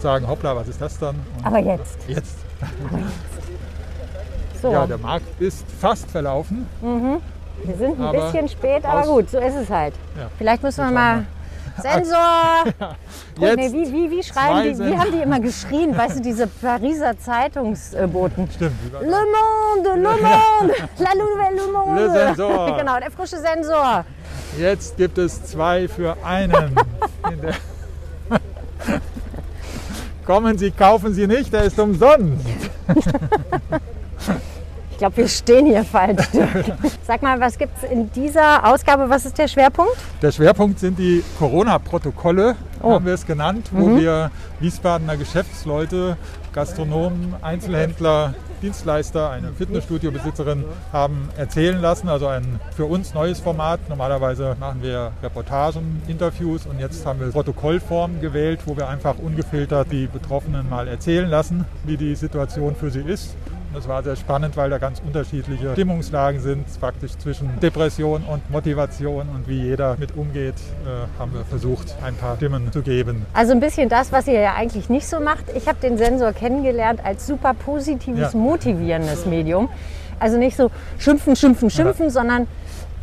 sagen, 0.00 0.26
hoppla, 0.28 0.56
was 0.56 0.68
ist 0.68 0.80
das 0.80 0.98
dann? 0.98 1.16
Und 1.38 1.46
Aber 1.46 1.58
jetzt. 1.58 1.98
jetzt. 2.08 2.38
So, 4.62 4.72
Ja, 4.72 4.86
der 4.86 4.96
Markt 4.98 5.26
ist 5.38 5.66
fast 5.80 6.10
verlaufen. 6.10 6.66
wir 6.80 7.76
sind 7.76 8.00
ein 8.00 8.06
aber 8.06 8.22
bisschen 8.32 8.48
spät, 8.48 8.84
aber 8.86 9.02
gut, 9.06 9.28
so 9.30 9.38
ist 9.38 9.54
es 9.54 9.68
halt. 9.68 9.94
Ja. 10.18 10.30
Vielleicht 10.38 10.62
müssen 10.62 10.78
wir 10.78 10.84
Jetzt 10.86 10.94
mal. 10.94 11.26
Sensor! 11.80 12.64
Jetzt 13.38 13.56
nee, 13.56 13.72
wie, 13.72 13.92
wie, 13.92 14.10
wie 14.10 14.22
schreiben 14.22 14.72
die? 14.72 14.78
Wie 14.78 14.96
haben 14.96 15.12
die 15.12 15.20
immer 15.20 15.40
geschrien? 15.40 15.96
Weißt 15.96 16.16
du, 16.16 16.22
diese 16.22 16.46
Pariser 16.46 17.18
Zeitungsboten. 17.18 18.48
Stimmt. 18.54 18.72
Le 19.00 19.08
Monde, 19.08 20.00
Le 20.00 20.10
Monde, 20.10 20.74
La 20.98 21.14
Nouvelle 21.14 21.56
Le 21.56 21.72
Monde. 21.72 22.00
Le 22.00 22.10
Sensor. 22.10 22.76
Genau, 22.78 22.98
der 22.98 23.10
frische 23.10 23.38
Sensor. 23.38 24.04
Jetzt 24.58 24.96
gibt 24.96 25.18
es 25.18 25.42
zwei 25.44 25.88
für 25.88 26.16
einen. 26.24 26.74
Kommen 30.24 30.58
Sie, 30.58 30.70
kaufen 30.70 31.14
Sie 31.14 31.26
nicht, 31.26 31.52
der 31.52 31.64
ist 31.64 31.78
umsonst. 31.78 32.44
Ich 34.96 35.00
glaube, 35.00 35.18
wir 35.18 35.28
stehen 35.28 35.66
hier 35.66 35.84
falsch. 35.84 36.26
Sag 37.06 37.20
mal, 37.20 37.38
was 37.38 37.58
gibt 37.58 37.76
es 37.76 37.90
in 37.90 38.10
dieser 38.12 38.66
Ausgabe? 38.66 39.10
Was 39.10 39.26
ist 39.26 39.36
der 39.36 39.46
Schwerpunkt? 39.46 39.94
Der 40.22 40.32
Schwerpunkt 40.32 40.80
sind 40.80 40.98
die 40.98 41.22
Corona-Protokolle, 41.38 42.56
Oh. 42.82 42.92
haben 42.92 43.04
wir 43.04 43.12
es 43.12 43.26
genannt, 43.26 43.68
wo 43.72 43.94
wir 43.98 44.30
Wiesbadener 44.58 45.18
Geschäftsleute, 45.18 46.16
Gastronomen, 46.54 47.34
Einzelhändler, 47.42 48.32
Dienstleister, 48.62 49.28
eine 49.28 49.52
Fitnessstudio-Besitzerin 49.52 50.64
haben 50.94 51.28
erzählen 51.36 51.78
lassen. 51.78 52.08
Also 52.08 52.28
ein 52.28 52.58
für 52.74 52.86
uns 52.86 53.12
neues 53.12 53.38
Format. 53.40 53.80
Normalerweise 53.90 54.56
machen 54.58 54.78
wir 54.80 55.12
Reportagen, 55.22 56.00
Interviews 56.08 56.64
und 56.64 56.78
jetzt 56.80 57.04
haben 57.04 57.20
wir 57.20 57.26
Protokollform 57.28 58.22
gewählt, 58.22 58.60
wo 58.64 58.74
wir 58.78 58.88
einfach 58.88 59.16
ungefiltert 59.18 59.88
die 59.92 60.06
Betroffenen 60.06 60.70
mal 60.70 60.88
erzählen 60.88 61.28
lassen, 61.28 61.66
wie 61.84 61.98
die 61.98 62.14
Situation 62.14 62.74
für 62.74 62.90
sie 62.90 63.00
ist. 63.00 63.34
Das 63.76 63.86
war 63.88 64.02
sehr 64.02 64.16
spannend, 64.16 64.56
weil 64.56 64.70
da 64.70 64.78
ganz 64.78 65.02
unterschiedliche 65.04 65.72
Stimmungslagen 65.72 66.40
sind, 66.40 66.64
praktisch 66.80 67.12
zwischen 67.18 67.60
Depression 67.60 68.22
und 68.22 68.50
Motivation 68.50 69.28
und 69.28 69.46
wie 69.48 69.64
jeder 69.64 69.98
mit 69.98 70.16
umgeht, 70.16 70.54
äh, 70.86 71.20
haben 71.20 71.34
wir 71.34 71.44
versucht, 71.44 71.94
ein 72.02 72.14
paar 72.14 72.36
Stimmen 72.36 72.72
zu 72.72 72.80
geben. 72.80 73.26
Also 73.34 73.52
ein 73.52 73.60
bisschen 73.60 73.90
das, 73.90 74.12
was 74.12 74.28
ihr 74.28 74.40
ja 74.40 74.54
eigentlich 74.54 74.88
nicht 74.88 75.06
so 75.06 75.20
macht. 75.20 75.44
Ich 75.54 75.68
habe 75.68 75.76
den 75.82 75.98
Sensor 75.98 76.32
kennengelernt 76.32 77.04
als 77.04 77.26
super 77.26 77.52
positives, 77.52 78.32
Ja. 78.32 78.38
motivierendes 78.38 79.26
Medium. 79.26 79.68
Also 80.20 80.38
nicht 80.38 80.56
so 80.56 80.70
schimpfen, 80.96 81.36
schimpfen, 81.36 81.68
schimpfen, 81.68 82.08
sondern 82.08 82.46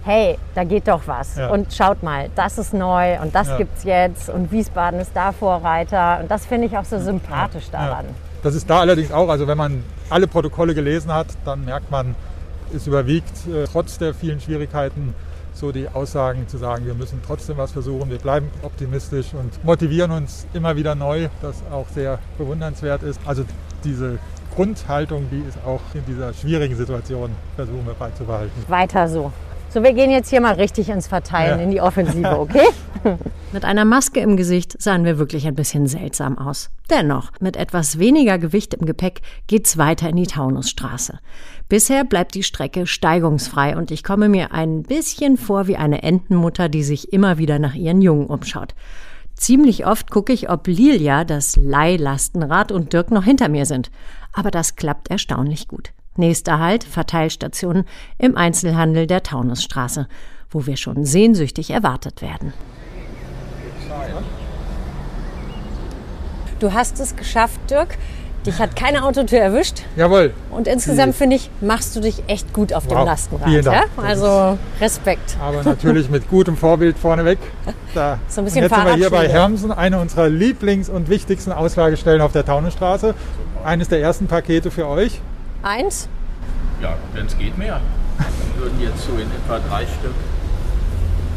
hey, 0.06 0.40
da 0.56 0.64
geht 0.64 0.88
doch 0.88 1.04
was. 1.06 1.38
Ja. 1.38 1.50
Und 1.50 1.72
schaut 1.72 2.02
mal, 2.02 2.30
das 2.36 2.58
ist 2.58 2.74
neu 2.74 3.22
und 3.22 3.36
das 3.36 3.48
Ja. 3.48 3.58
gibt's 3.58 3.84
jetzt 3.84 4.28
und 4.28 4.52
Wiesbaden 4.52 5.00
ist 5.00 5.12
da 5.14 5.34
Vorreiter. 5.34 6.18
Und 6.20 6.32
das 6.32 6.48
finde 6.48 6.66
ich 6.66 6.76
auch 6.76 6.86
so 6.86 6.98
sympathisch 6.98 7.70
daran. 7.70 8.06
Das 8.44 8.56
ist 8.56 8.70
da 8.70 8.82
allerdings 8.82 9.12
auch, 9.12 9.30
also 9.30 9.48
wenn 9.48 9.58
man 9.58 9.84
alle 10.10 10.28
Protokolle 10.28 10.76
gelesen 10.76 11.12
hat, 11.14 11.28
dann 11.46 11.64
merkt 11.64 11.90
man, 11.90 12.14
es 12.76 12.88
überwiegt 12.88 13.48
äh, 13.48 13.66
trotz 13.72 13.98
der 13.98 14.14
vielen 14.14 14.42
Schwierigkeiten 14.42 15.16
so 15.54 15.72
die 15.72 15.88
Aussagen 15.88 16.48
zu 16.48 16.58
sagen, 16.58 16.86
wir 16.86 16.94
müssen 16.94 17.22
trotzdem 17.26 17.58
was 17.58 17.72
versuchen, 17.72 18.10
wir 18.10 18.18
bleiben 18.18 18.50
optimistisch 18.64 19.34
und 19.34 19.64
motivieren 19.64 20.12
uns 20.12 20.46
immer 20.54 20.76
wieder 20.76 20.96
neu, 20.96 21.30
das 21.42 21.64
auch 21.72 21.88
sehr 21.94 22.20
bewundernswert 22.38 23.04
ist. 23.04 23.20
Also 23.26 23.46
diese 23.84 24.18
Grundhaltung, 24.56 25.28
die 25.32 25.48
ist 25.48 25.58
auch 25.66 25.82
in 25.94 26.06
dieser 26.06 26.34
schwierigen 26.34 26.76
Situation, 26.76 27.30
versuchen 27.56 27.86
wir 27.86 27.94
beizubehalten. 27.94 28.52
Weiter 28.68 29.08
so. 29.08 29.32
So, 29.74 29.82
wir 29.82 29.94
gehen 29.94 30.12
jetzt 30.12 30.30
hier 30.30 30.40
mal 30.40 30.54
richtig 30.54 30.90
ins 30.90 31.08
Verteilen, 31.08 31.58
Ja. 31.58 31.64
in 31.66 31.72
die 31.72 31.82
Offensive, 31.82 32.30
okay? 32.40 32.68
Mit 33.52 33.66
einer 33.66 33.86
Maske 33.86 34.20
im 34.20 34.38
Gesicht 34.38 34.80
sahen 34.80 35.04
wir 35.04 35.18
wirklich 35.18 35.48
ein 35.48 35.56
bisschen 35.56 35.88
seltsam 35.88 36.38
aus. 36.38 36.70
Dennoch, 36.92 37.32
mit 37.40 37.58
etwas 37.58 37.98
weniger 37.98 38.38
Gewicht 38.38 38.76
im 38.76 38.86
Gepäck 38.86 39.22
geht's 39.48 39.78
weiter 39.80 40.10
in 40.10 40.16
die 40.16 40.28
Taunusstraße. 40.28 41.18
Bisher 41.70 42.04
bleibt 42.04 42.36
die 42.36 42.44
Strecke 42.44 42.86
steigungsfrei 42.86 43.76
und 43.76 43.90
ich 43.90 44.04
komme 44.04 44.30
mir 44.30 44.54
ein 44.54 44.84
bisschen 44.84 45.38
vor 45.38 45.66
wie 45.66 45.76
eine 45.76 46.04
Entenmutter, 46.04 46.70
die 46.70 46.84
sich 46.84 47.12
immer 47.12 47.40
wieder 47.40 47.58
nach 47.58 47.74
ihren 47.74 48.04
Jungen 48.04 48.28
umschaut. 48.28 48.76
Ziemlich 49.34 49.88
oft 49.88 50.12
gucke 50.12 50.34
ich, 50.34 50.52
ob 50.52 50.68
Lilia, 50.68 51.24
das 51.24 51.56
Leihlastenrad 51.56 52.72
und 52.72 52.94
Dirk 52.94 53.10
noch 53.10 53.24
hinter 53.24 53.50
mir 53.50 53.66
sind. 53.66 53.90
Aber 54.34 54.52
das 54.52 54.76
klappt 54.76 55.10
erstaunlich 55.10 55.68
gut. 55.68 55.94
Nächster 56.16 56.60
Halt, 56.60 56.84
Verteilstation 56.84 57.86
im 58.18 58.38
Einzelhandel 58.38 59.08
der 59.08 59.24
Taunusstraße, 59.24 60.08
wo 60.50 60.66
wir 60.66 60.78
schon 60.78 61.06
sehnsüchtig 61.06 61.72
erwartet 61.72 62.22
werden. 62.22 62.54
Du 66.60 66.72
hast 66.72 67.00
es 67.00 67.16
geschafft, 67.16 67.60
Dirk, 67.70 67.98
Dich 68.46 68.60
hat 68.60 68.76
keine 68.76 69.06
Autotür 69.06 69.40
erwischt. 69.40 69.84
Jawohl. 69.96 70.34
Und 70.52 70.68
insgesamt 70.68 71.16
finde 71.16 71.38
ich, 71.38 71.50
machst 71.62 71.96
du 71.96 72.02
dich 72.02 72.24
echt 72.28 72.52
gut 72.52 72.74
auf 72.74 72.88
dem 72.88 72.98
Wow, 72.98 73.06
Lastenrad. 73.06 73.48
vielen 73.48 73.64
Dank. 73.64 73.88
Ja? 73.96 74.04
Also 74.04 74.58
Respekt. 74.82 75.38
Aber 75.42 75.64
natürlich 75.64 76.10
mit 76.10 76.30
gutem 76.30 76.58
Vorbild 76.58 76.98
vorneweg. 76.98 77.40
Da. 77.94 78.18
So 78.28 78.42
ein 78.42 78.46
bisschen 78.46 78.64
und 78.64 78.72
jetzt 78.72 78.76
sind 78.76 78.88
wir 78.88 78.96
hier 78.96 79.10
bei. 79.12 79.30
Hermsen, 79.30 79.72
eine 79.72 80.00
unserer 80.00 80.26
Lieblings- 80.26 80.90
und 80.90 81.10
wichtigsten 81.10 81.52
Auslagestellen 81.52 82.22
auf 82.22 82.32
der 82.32 82.44
Taunusstraße. 82.44 83.14
Eines 83.64 83.88
der 83.88 84.02
ersten 84.02 84.26
Pakete 84.26 84.72
für 84.72 84.88
euch. 84.88 85.22
Eins. 85.64 86.08
Ja, 86.82 86.96
wenn 87.14 87.26
es 87.26 87.38
geht, 87.38 87.58
mehr. 87.58 87.80
Wir 88.56 88.64
würden 88.64 88.82
jetzt 88.82 89.04
so 89.06 89.14
in 89.14 89.22
etwa 89.32 89.60
drei 89.70 89.84
Stück. 89.84 90.14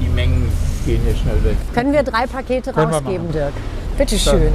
Die 0.01 0.09
Mengen 0.09 0.51
gehen 0.85 1.01
hier 1.05 1.15
schnell 1.17 1.43
weg. 1.45 1.57
Können 1.73 1.93
wir 1.93 2.03
drei 2.03 2.27
Pakete 2.27 2.73
Können 2.73 2.93
rausgeben. 2.93 3.33
Dirk? 3.33 3.53
Bitte 3.97 4.19
schön. 4.19 4.53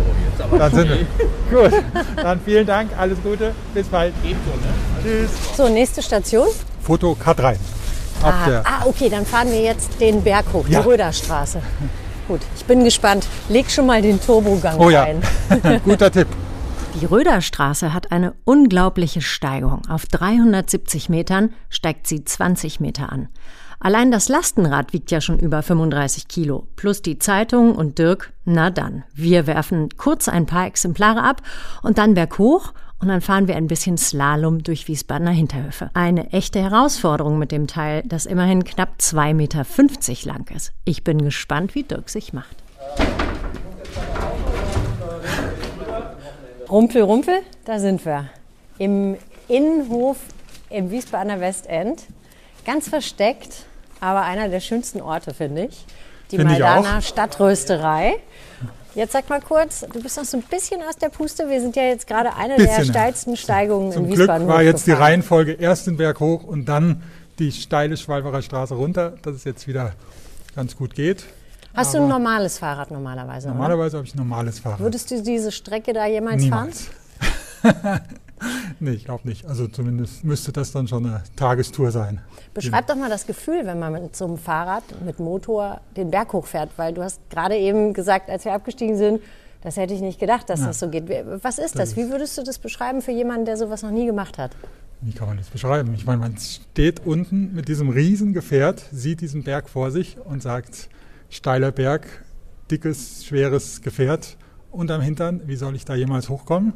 Dann 0.58 0.72
sind 0.72 0.90
wir. 0.90 1.62
Gut. 1.70 1.84
Dann 2.16 2.40
vielen 2.46 2.68
Dank, 2.68 2.92
alles 2.98 3.18
Gute, 3.24 3.56
bis 3.74 3.88
bald. 3.88 4.14
Geht 4.22 4.36
so, 4.46 4.52
ne? 4.52 4.74
Tschüss. 5.26 5.32
So, 5.58 5.68
nächste 5.68 6.02
Station. 6.04 6.48
Foto 6.84 7.14
K3. 7.20 7.54
Auf 7.54 7.58
Ah, 8.24 8.46
der 8.48 8.64
ah, 8.68 8.82
okay, 8.86 9.10
dann 9.10 9.26
fahren 9.26 9.50
wir 9.50 9.62
jetzt 9.62 10.00
den 10.00 10.22
Berg 10.22 10.46
hoch, 10.54 10.68
Ja. 10.68 10.82
die 10.82 10.88
Röderstraße. 10.90 11.60
Gut, 12.28 12.42
ich 12.56 12.64
bin 12.66 12.84
gespannt. 12.84 13.26
Leg 13.50 13.72
schon 13.72 13.88
mal 13.88 14.00
den 14.02 14.22
Turbogang 14.22 14.78
Oh 14.78 14.92
ja. 14.92 15.04
ein. 15.06 15.22
Guter 15.86 16.12
Tipp. 16.12 16.28
Die 17.00 17.06
Röderstraße 17.06 17.94
hat 17.94 18.12
eine 18.12 18.34
unglaubliche 18.44 19.22
Steigung. 19.22 19.82
Auf 19.88 20.06
370 20.06 21.08
Metern 21.08 21.54
steigt 21.70 22.06
sie 22.06 22.26
20 22.26 22.80
Meter 22.80 23.12
an. 23.12 23.30
Allein 23.80 24.12
das 24.12 24.30
Lastenrad 24.30 24.94
wiegt 24.94 25.10
ja 25.10 25.22
schon 25.22 25.40
über 25.40 25.64
35 25.64 26.28
Kilo. 26.28 26.68
Plus 26.76 27.02
die 27.02 27.18
Zeitung 27.18 27.74
und 27.76 27.98
Dirk, 27.98 28.34
na 28.46 28.70
dann. 28.70 29.04
Wir 29.14 29.48
werfen 29.48 29.90
kurz 29.98 30.28
ein 30.28 30.46
paar 30.46 30.68
Exemplare 30.68 31.24
ab 31.24 31.42
und 31.82 31.98
dann 31.98 32.14
berghoch 32.14 32.74
und 33.00 33.08
dann 33.08 33.22
fahren 33.22 33.48
wir 33.48 33.56
ein 33.56 33.68
bisschen 33.68 33.98
Slalom 33.98 34.62
durch 34.62 34.88
Wiesbadener 34.88 35.32
Hinterhöfe. 35.32 35.90
Eine 35.96 36.32
echte 36.32 36.62
Herausforderung 36.62 37.40
mit 37.40 37.52
dem 37.52 37.66
Teil, 37.66 38.04
das 38.06 38.28
immerhin 38.28 38.64
knapp 38.64 38.98
2,50 39.00 39.34
Meter 39.34 39.66
lang 40.26 40.48
ist. 40.56 40.74
Ich 40.86 41.04
bin 41.04 41.24
gespannt, 41.24 41.74
wie 41.74 41.84
Dirk 41.84 42.10
sich 42.10 42.34
macht. 42.34 42.61
Rumpel, 46.72 47.02
Rumpel, 47.02 47.42
da 47.66 47.80
sind 47.80 48.06
wir. 48.06 48.30
Im 48.78 49.18
Innenhof 49.50 50.16
im 50.70 50.90
Wiesbadener 50.90 51.42
Westend. 51.42 52.04
Ganz 52.66 52.88
versteckt, 52.88 53.66
aber 54.00 54.22
einer 54.22 54.48
der 54.48 54.62
schönsten 54.62 55.02
Orte, 55.02 55.34
finde 55.34 55.66
ich. 55.66 55.86
Die 56.32 56.38
Finde 56.38 56.54
ich 56.54 56.60
Maldana. 56.60 57.02
Stadtrösterei. 57.02 58.14
Jetzt 58.96 59.12
sag 59.12 59.30
mal 59.30 59.42
kurz, 59.42 59.82
du 59.92 60.02
bist 60.02 60.16
noch 60.18 60.24
so 60.24 60.38
ein 60.38 60.44
bisschen 60.44 60.82
aus 60.82 60.96
der 60.96 61.10
Puste. 61.10 61.50
Wir 61.50 61.60
sind 61.60 61.76
ja 61.76 61.84
jetzt 61.84 62.08
gerade 62.08 62.36
eine 62.36 62.56
der 62.56 62.64
Bisschen. 62.64 62.86
steilsten 62.86 63.36
Steigungen 63.36 63.92
Zum 63.92 64.04
in 64.06 64.12
Glück 64.12 64.20
Wiesbaden. 64.22 64.48
war 64.48 64.64
jetzt 64.64 64.88
die. 64.88 64.92
Reihenfolge 64.92 65.54
erst 65.54 65.88
den 65.88 65.98
Berg 65.98 66.22
hoch 66.22 66.44
und 66.44 66.66
dann 66.66 67.04
die 67.40 67.52
steile 67.52 67.98
Schwalbacher 67.98 68.42
Straße 68.42 68.76
runter, 68.76 69.16
dass 69.24 69.36
es 69.36 69.44
jetzt 69.44 69.68
wieder 69.68 69.94
ganz 70.56 70.78
gut 70.78 70.96
geht. 70.96 71.26
Hast 71.74 71.94
du 71.94 72.00
ein 72.00 72.08
normales 72.08 72.58
Fahrrad 72.58 72.92
normalerweise? 72.92 73.48
Normalerweise 73.50 73.98
habe 73.98 74.08
ich 74.08 74.14
ein 74.14 74.18
normales 74.18 74.60
Fahrrad. 74.60 74.80
Würdest 74.80 75.10
du 75.12 75.22
diese 75.22 75.52
Strecke 75.52 75.94
da 75.94 76.06
jemals 76.06 76.42
Niemals. 76.42 76.88
nee, 78.80 78.92
ich 78.92 79.06
glaube 79.06 79.28
nicht. 79.28 79.46
Also 79.46 79.68
zumindest 79.68 80.24
müsste 80.24 80.52
das 80.52 80.72
dann 80.72 80.88
schon 80.88 81.06
eine 81.06 81.24
Tagestour 81.36 81.92
sein. 81.92 82.22
Beschreib 82.54 82.88
doch 82.88 82.96
mal 82.96 83.10
das 83.10 83.26
Gefühl, 83.26 83.66
wenn 83.66 83.80
man 83.80 83.94
mit 83.94 84.16
so 84.16 84.26
einem 84.26 84.38
Fahrrad, 84.38 84.84
mit 85.06 85.20
Motor 85.20 85.82
den 85.96 86.12
Berg 86.12 86.34
hochfährt, 86.34 86.72
weil 86.78 86.94
du 86.94 87.04
hast 87.04 87.22
gerade 87.30 87.56
eben 87.56 87.94
gesagt, 87.94 88.30
als 88.30 88.46
wir 88.46 88.54
abgestiegen 88.54 88.98
sind, 88.98 89.22
das 89.62 89.78
hätte 89.78 89.94
ich 89.94 90.02
nicht 90.02 90.20
gedacht, 90.20 90.50
dass 90.50 90.62
das 90.62 90.80
so 90.80 90.90
geht. 90.90 91.08
Was 91.08 91.60
ist 91.60 91.78
das? 91.78 91.92
Das 91.92 91.96
Wie 91.96 92.10
würdest 92.10 92.38
du 92.38 92.44
das 92.44 92.58
beschreiben 92.58 93.02
für 93.02 93.12
jemanden, 93.12 93.46
der 93.46 93.58
sowas 93.58 93.84
noch 93.84 93.92
nie 93.92 94.08
gemacht 94.08 94.40
hat? 94.40 94.52
Wie 95.02 95.14
kann 95.14 95.28
man 95.28 95.38
das 95.38 95.48
beschreiben? 95.48 95.94
Ich 95.96 96.06
meine, 96.06 96.20
man 96.20 96.38
steht 96.38 97.06
unten 97.06 97.54
mit 97.54 97.68
diesem 97.68 97.90
riesen 97.90 98.34
Gefährt, 98.34 98.84
sieht 98.92 99.22
diesen 99.22 99.44
Berg 99.44 99.70
vor 99.70 99.92
sich 99.92 100.18
und 100.24 100.42
sagt, 100.42 100.90
steiler 101.32 101.72
Berg, 101.72 102.24
dickes, 102.70 103.26
schweres 103.26 103.82
Gefährt 103.82 104.38
unterm 104.70 105.02
Hintern, 105.02 105.42
wie 105.46 105.56
soll 105.56 105.76
ich 105.76 105.86
da 105.86 105.96
jemals 105.96 106.30
hochkommen? 106.30 106.74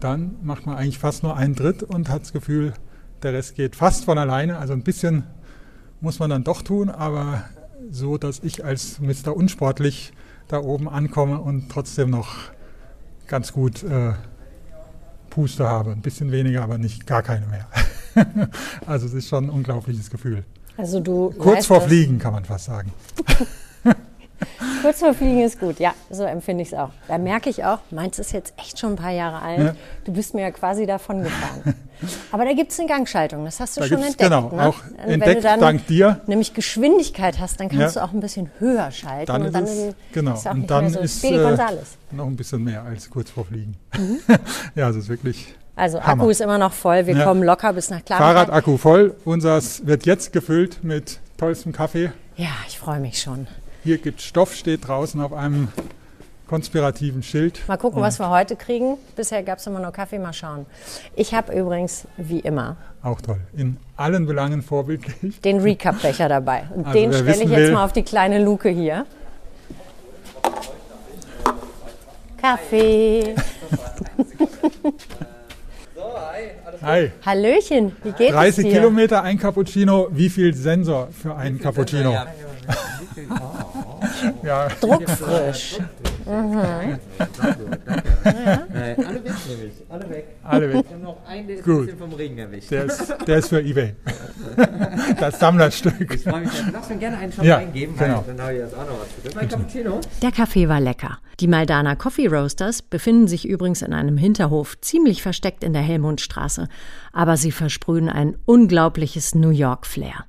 Dann 0.00 0.36
macht 0.42 0.64
man 0.64 0.76
eigentlich 0.76 0.98
fast 0.98 1.24
nur 1.24 1.36
einen 1.36 1.56
Tritt 1.56 1.82
und 1.82 2.08
hat 2.08 2.22
das 2.22 2.32
Gefühl, 2.32 2.72
der 3.22 3.32
Rest 3.32 3.56
geht 3.56 3.74
fast 3.74 4.04
von 4.04 4.16
alleine. 4.16 4.58
Also 4.58 4.72
ein 4.72 4.84
bisschen 4.84 5.24
muss 6.00 6.20
man 6.20 6.30
dann 6.30 6.44
doch 6.44 6.62
tun, 6.62 6.88
aber 6.88 7.44
so, 7.90 8.16
dass 8.16 8.40
ich 8.44 8.64
als 8.64 9.00
Mr. 9.00 9.36
Unsportlich 9.36 10.12
da 10.46 10.60
oben 10.60 10.88
ankomme 10.88 11.40
und 11.40 11.68
trotzdem 11.68 12.10
noch 12.10 12.36
ganz 13.26 13.52
gut 13.52 13.82
äh, 13.82 14.12
Puste 15.30 15.66
habe. 15.66 15.92
Ein 15.92 16.00
bisschen 16.00 16.30
weniger, 16.30 16.62
aber 16.62 16.78
nicht 16.78 17.06
gar 17.06 17.22
keine 17.22 17.46
mehr. 17.46 17.66
also 18.86 19.06
es 19.06 19.14
ist 19.14 19.28
schon 19.28 19.46
ein 19.46 19.50
unglaubliches 19.50 20.10
Gefühl. 20.10 20.44
Also 20.78 21.00
du 21.00 21.30
Kurz 21.36 21.66
vor 21.66 21.80
Fliegen 21.80 22.18
kann 22.20 22.32
man 22.32 22.44
fast 22.44 22.66
sagen. 22.66 22.92
Kurz 24.82 25.00
vor 25.00 25.12
Fliegen 25.12 25.40
ist 25.42 25.58
gut, 25.58 25.80
ja, 25.80 25.92
so 26.08 26.22
empfinde 26.22 26.62
ich 26.62 26.68
es 26.68 26.74
auch. 26.78 26.90
Da 27.08 27.18
merke 27.18 27.50
ich 27.50 27.64
auch, 27.64 27.80
meins 27.90 28.20
ist 28.20 28.30
jetzt 28.32 28.54
echt 28.56 28.78
schon 28.78 28.90
ein 28.92 28.96
paar 28.96 29.10
Jahre 29.10 29.42
alt. 29.42 29.58
Ja. 29.58 29.74
Du 30.04 30.12
bist 30.12 30.34
mir 30.34 30.42
ja 30.42 30.50
quasi 30.52 30.86
davon 30.86 31.24
gefahren. 31.24 31.74
Aber 32.30 32.44
da 32.44 32.52
gibt 32.52 32.70
es 32.70 32.78
eine 32.78 32.88
Gangschaltung, 32.88 33.44
das 33.44 33.58
hast 33.58 33.76
du 33.76 33.80
Da 33.80 33.88
schon 33.88 33.96
entdeckt. 33.98 34.18
genau, 34.18 34.50
ne? 34.54 34.68
auch 34.68 34.76
Wenn 35.04 35.14
entdeckt, 35.14 35.38
du 35.38 35.42
dann 35.42 35.58
dank 35.60 35.86
dir. 35.88 36.20
nämlich 36.28 36.54
Geschwindigkeit 36.54 37.40
hast, 37.40 37.58
dann 37.58 37.68
kannst 37.68 37.96
Ja. 37.96 38.02
du 38.02 38.08
auch 38.08 38.12
ein 38.14 38.20
bisschen 38.20 38.48
höher 38.60 38.92
schalten. 38.92 39.26
Dann 39.26 39.40
und 39.42 39.46
ist 39.48 39.54
dann 39.54 39.64
es, 39.64 39.94
genau, 40.12 40.34
ist 40.34 40.46
auch 40.46 40.52
und 40.52 40.58
nicht 40.60 40.70
dann 40.70 40.82
mehr 40.84 40.92
so 40.92 41.00
ist 41.00 41.24
äh, 41.24 42.14
noch 42.14 42.26
ein 42.26 42.36
bisschen 42.36 42.62
mehr 42.62 42.84
als 42.84 43.10
kurz 43.10 43.30
vor 43.30 43.44
Fliegen. 43.46 43.76
ja, 44.76 44.88
es 44.88 44.94
ist 44.94 45.08
wirklich 45.08 45.56
Also 45.78 46.00
Hammer. 46.02 46.22
Akku 46.22 46.30
ist 46.30 46.40
immer 46.40 46.58
noch 46.58 46.72
voll, 46.72 47.06
wir 47.06 47.16
Ja. 47.16 47.24
kommen 47.24 47.42
locker 47.42 47.72
bis 47.72 47.88
nach 47.90 48.04
Klarental. 48.04 48.34
Fahrradakku 48.46 48.76
voll. 48.76 49.14
Unseres 49.24 49.86
wird 49.86 50.06
jetzt 50.06 50.32
gefüllt 50.32 50.82
mit 50.82 51.20
tollstem 51.36 51.72
Kaffee. 51.72 52.10
Ja, 52.36 52.48
ich 52.66 52.78
freue 52.78 52.98
mich 53.00 53.20
schon. 53.22 53.46
Hier 53.84 53.98
gibt 53.98 54.20
Stoff, 54.20 54.54
steht 54.54 54.88
draußen 54.88 55.20
auf 55.20 55.32
einem 55.32 55.68
konspirativen 56.48 57.22
Schild. 57.22 57.60
Mal 57.68 57.76
gucken, 57.76 57.98
Und 57.98 58.04
was 58.04 58.18
wir 58.18 58.28
heute 58.30 58.56
kriegen. 58.56 58.96
Bisher 59.14 59.42
gab 59.42 59.58
es 59.58 59.66
immer 59.68 59.78
nur 59.80 59.92
Kaffee, 59.92 60.18
mal 60.18 60.32
schauen. 60.32 60.66
Ich 61.14 61.32
habe 61.34 61.52
übrigens, 61.52 62.06
wie 62.16 62.40
immer, 62.40 62.76
Auch 63.02 63.20
toll. 63.20 63.38
In 63.56 63.76
allen 63.96 64.26
Belangen 64.26 64.62
vorbildlich. 64.62 65.40
den 65.42 65.60
Recap-Becher 65.60 66.28
dabei. 66.28 66.64
Und 66.74 66.86
Also 66.86 66.98
den 66.98 67.12
stelle 67.12 67.32
ich 67.34 67.38
jetzt 67.50 67.50
will- 67.50 67.72
mal 67.72 67.84
auf 67.84 67.92
die 67.92 68.02
kleine 68.02 68.42
Luke 68.42 68.68
hier. 68.68 69.06
Kaffee. 72.40 73.34
Hi. 76.82 77.10
Hallöchen, 77.24 77.92
wie 78.04 78.12
geht 78.12 78.32
30 78.32 78.58
es 78.58 78.70
dir? 78.70 78.78
Kilometer, 78.78 79.22
ein 79.22 79.38
Cappuccino. 79.38 80.08
Wie 80.12 80.28
viel 80.28 80.54
Sensor 80.54 81.08
für 81.10 81.34
einen 81.34 81.58
Cappuccino? 81.58 82.16
Ja, 84.42 84.68
Druckfrisch. 84.80 85.78
Äh, 86.28 86.98
alle 89.02 89.24
weg 89.24 89.32
nämlich, 89.48 89.72
alle 89.88 90.10
weg. 90.10 90.26
alle 90.44 90.68
weg. 90.74 90.84
Wir 90.86 90.94
haben 90.96 91.02
noch 91.02 91.26
einen, 91.26 91.46
der 91.46 91.56
ist 91.56 91.64
Gut. 91.64 91.74
ein 91.80 91.84
bisschen 91.86 91.98
vom 91.98 92.12
Regen 92.12 92.38
erwischt. 92.38 92.70
Der 92.70 92.84
ist, 92.84 93.14
der 93.26 93.38
ist 93.38 93.48
für 93.48 93.60
Ebay. 93.62 93.94
Das 95.20 95.38
Sammlerstück. 95.38 96.14
Ich 96.14 96.22
freue 96.22 96.42
mich, 96.42 96.50
du 96.50 96.70
darfst 96.70 96.90
mir 96.90 96.96
gerne 96.98 97.16
einen 97.18 97.32
Shot 97.32 97.44
Ja, 97.44 97.56
reingeben, 97.56 97.96
genau. 97.96 98.24
dann 98.26 98.40
habe 98.40 98.52
ich 98.54 98.58
jetzt 98.60 98.74
auch 98.74 98.86
noch 98.86 99.00
was. 99.00 99.08
Das 99.22 99.32
ist 99.32 99.36
mein 99.36 99.48
Cappuccino. 99.48 100.00
Der 100.22 100.32
Kaffee 100.32 100.68
war 100.68 100.80
lecker. 100.80 101.18
Die 101.40 101.48
Maldana 101.48 101.94
Coffee 101.96 102.26
Roasters 102.26 102.82
befinden 102.82 103.26
sich 103.28 103.48
übrigens 103.48 103.82
in 103.82 103.92
einem 103.92 104.16
Hinterhof, 104.18 104.78
ziemlich 104.80 105.22
versteckt 105.22 105.64
in 105.64 105.72
der 105.72 105.82
Helmundstraße. 105.82 106.68
Aber 107.12 107.36
sie 107.36 107.52
versprühen 107.52 108.08
ein 108.08 108.36
unglaubliches 108.44 109.34
New 109.34 109.50
York-Flair. 109.50 110.24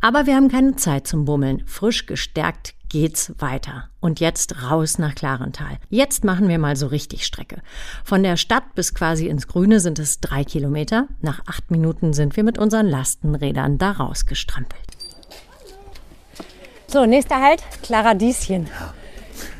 Aber 0.00 0.26
wir 0.26 0.34
haben 0.34 0.48
keine 0.48 0.76
Zeit 0.76 1.06
zum 1.06 1.24
Bummeln. 1.24 1.62
Frisch 1.66 2.06
gestärkt 2.06 2.74
geht's 2.90 3.32
weiter. 3.38 3.88
Und 4.00 4.20
jetzt 4.20 4.62
raus 4.62 4.98
nach 4.98 5.14
Klarental. 5.14 5.78
Jetzt 5.88 6.24
machen 6.24 6.48
wir 6.48 6.58
mal 6.58 6.76
so 6.76 6.88
richtig 6.88 7.24
Strecke. 7.24 7.62
Von 8.04 8.22
der 8.22 8.36
Stadt 8.36 8.74
bis 8.74 8.94
quasi 8.94 9.28
ins 9.28 9.48
Grüne 9.48 9.80
sind 9.80 9.98
es 9.98 10.20
drei 10.20 10.44
Kilometer. 10.44 11.06
Nach 11.22 11.40
acht 11.46 11.70
Minuten 11.70 12.12
sind 12.12 12.36
wir 12.36 12.44
mit 12.44 12.58
unseren 12.58 12.86
Lastenrädern 12.86 13.78
da 13.78 13.92
rausgestrampelt. 13.92 14.82
So, 16.86 17.06
nächster 17.06 17.40
Halt, 17.40 17.62
Klaradieschen. 17.82 18.68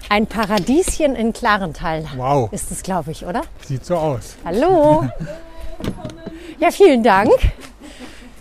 Ein 0.08 0.26
Paradieschen 0.26 1.14
in 1.14 1.32
Klarental. 1.32 2.04
Wow. 2.16 2.52
Ist 2.52 2.72
es, 2.72 2.82
glaube 2.82 3.12
ich, 3.12 3.24
oder? 3.24 3.42
Sieht 3.64 3.86
so 3.86 3.96
aus. 3.96 4.36
Hallo. 4.44 5.08
Ja, 6.58 6.70
vielen 6.70 7.02
Dank. 7.02 7.30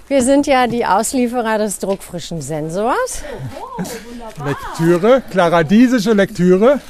Wir 0.09 0.23
sind 0.23 0.47
ja 0.47 0.65
die 0.65 0.87
Auslieferer 0.87 1.59
des 1.59 1.77
druckfrischen 1.77 2.41
Sensors. 2.41 3.23
Lektüre, 4.43 5.21
klaradiesische 5.29 6.13
Lektüre. 6.13 6.81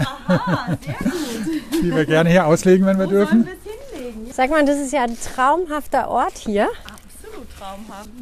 Die 1.84 1.94
wir 1.94 2.06
gerne 2.06 2.30
hier 2.30 2.48
auslegen, 2.48 2.86
wenn 2.86 2.98
wir 2.98 3.08
dürfen. 3.08 3.50
Sag 4.32 4.52
mal, 4.52 4.64
das 4.64 4.80
ist 4.80 4.94
ja 4.94 5.04
ein 5.04 5.18
traumhafter 5.20 6.10
Ort 6.10 6.38
hier. 6.38 6.70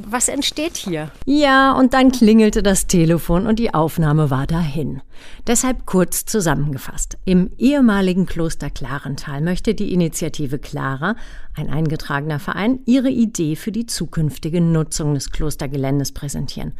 Was 0.05 0.27
entsteht 0.27 0.77
hier? 0.77 1.11
Ja, 1.25 1.73
und 1.73 1.93
dann 1.93 2.11
klingelte 2.11 2.63
das 2.63 2.87
Telefon 2.87 3.47
und 3.47 3.59
die 3.59 3.73
Aufnahme 3.73 4.29
war 4.29 4.47
dahin. 4.47 5.01
Deshalb 5.45 5.85
kurz 5.85 6.25
zusammengefasst. 6.25 7.17
Im 7.25 7.51
ehemaligen 7.57 8.25
Kloster 8.25 8.69
Klarental 8.69 9.41
möchte 9.41 9.73
die 9.73 9.93
Initiative 9.93 10.59
Clara, 10.59 11.15
ein 11.55 11.69
eingetragener 11.69 12.39
Verein, 12.39 12.79
ihre 12.85 13.09
Idee 13.09 13.55
für 13.55 13.71
die 13.71 13.85
zukünftige 13.85 14.61
Nutzung 14.61 15.13
des 15.13 15.31
Klostergeländes 15.31 16.11
präsentieren. 16.13 16.73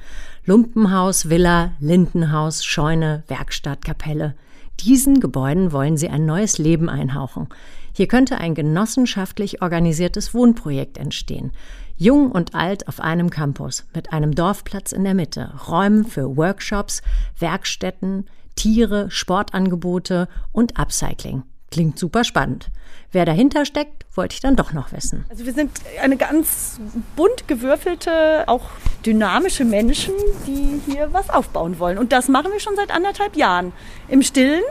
Lumpenhaus, 0.46 1.30
Villa, 1.30 1.74
Lindenhaus, 1.80 2.64
Scheune, 2.64 3.24
Werkstatt, 3.28 3.84
Kapelle. 3.84 4.36
Diesen 4.80 5.20
Gebäuden 5.20 5.72
wollen 5.72 5.98
sie 5.98 6.10
ein 6.10 6.26
neues 6.26 6.60
Leben 6.60 6.88
einhauchen. 6.88 7.48
Hier 7.94 8.08
könnte 8.08 8.38
ein 8.38 8.54
genossenschaftlich 8.54 9.64
organisiertes 9.64 10.36
Wohnprojekt 10.36 11.00
entstehen. 11.00 11.52
Jung 11.98 12.32
und 12.32 12.54
alt 12.54 12.88
auf 12.88 13.00
einem 13.00 13.32
Campus, 13.32 13.86
mit 13.96 14.14
einem 14.14 14.36
Dorfplatz 14.36 14.92
in 14.92 15.04
der 15.04 15.16
Mitte, 15.16 15.52
Räumen 15.68 16.06
für 16.06 16.38
Workshops, 16.38 17.02
Werkstätten, 17.40 18.30
Tiere, 18.56 19.10
Sportangebote 19.10 20.28
und 20.52 20.80
Upcycling. 20.80 21.42
Klingt 21.72 21.98
super 21.98 22.24
spannend. 22.24 22.70
Wer 23.12 23.26
dahinter 23.26 23.66
steckt, 23.66 24.06
wollte 24.16 24.36
ich 24.36 24.42
dann 24.42 24.56
doch 24.56 24.74
noch 24.74 24.92
wissen. 24.92 25.26
Also 25.30 25.46
wir 25.46 25.54
sind 25.54 25.72
eine 26.02 26.18
ganz 26.18 26.80
bunt 27.16 27.48
gewürfelte, 27.48 28.44
auch 28.48 28.70
dynamische 29.06 29.66
Menschen, 29.66 30.14
die 30.46 30.80
hier 30.86 31.12
was 31.14 31.30
aufbauen 31.30 31.80
wollen. 31.80 31.98
Und 31.98 32.12
das 32.12 32.28
machen 32.28 32.52
wir 32.52 32.60
schon 32.60 32.76
seit 32.76 32.92
anderthalb 32.92 33.36
Jahren. 33.36 33.74
Im 34.08 34.22
Stillen, 34.22 34.64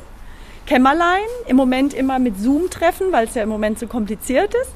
Kämmerlein, 0.66 1.26
im 1.47 1.56
Moment 1.56 1.92
immer 1.92 2.18
mit 2.18 2.38
Zoom-Treffen, 2.38 3.11
weil 3.11 3.26
es 3.26 3.35
ja 3.35 3.42
im 3.42 3.49
Moment 3.49 3.78
so 3.78 3.88
kompliziert 3.88 4.54
ist. 4.54 4.71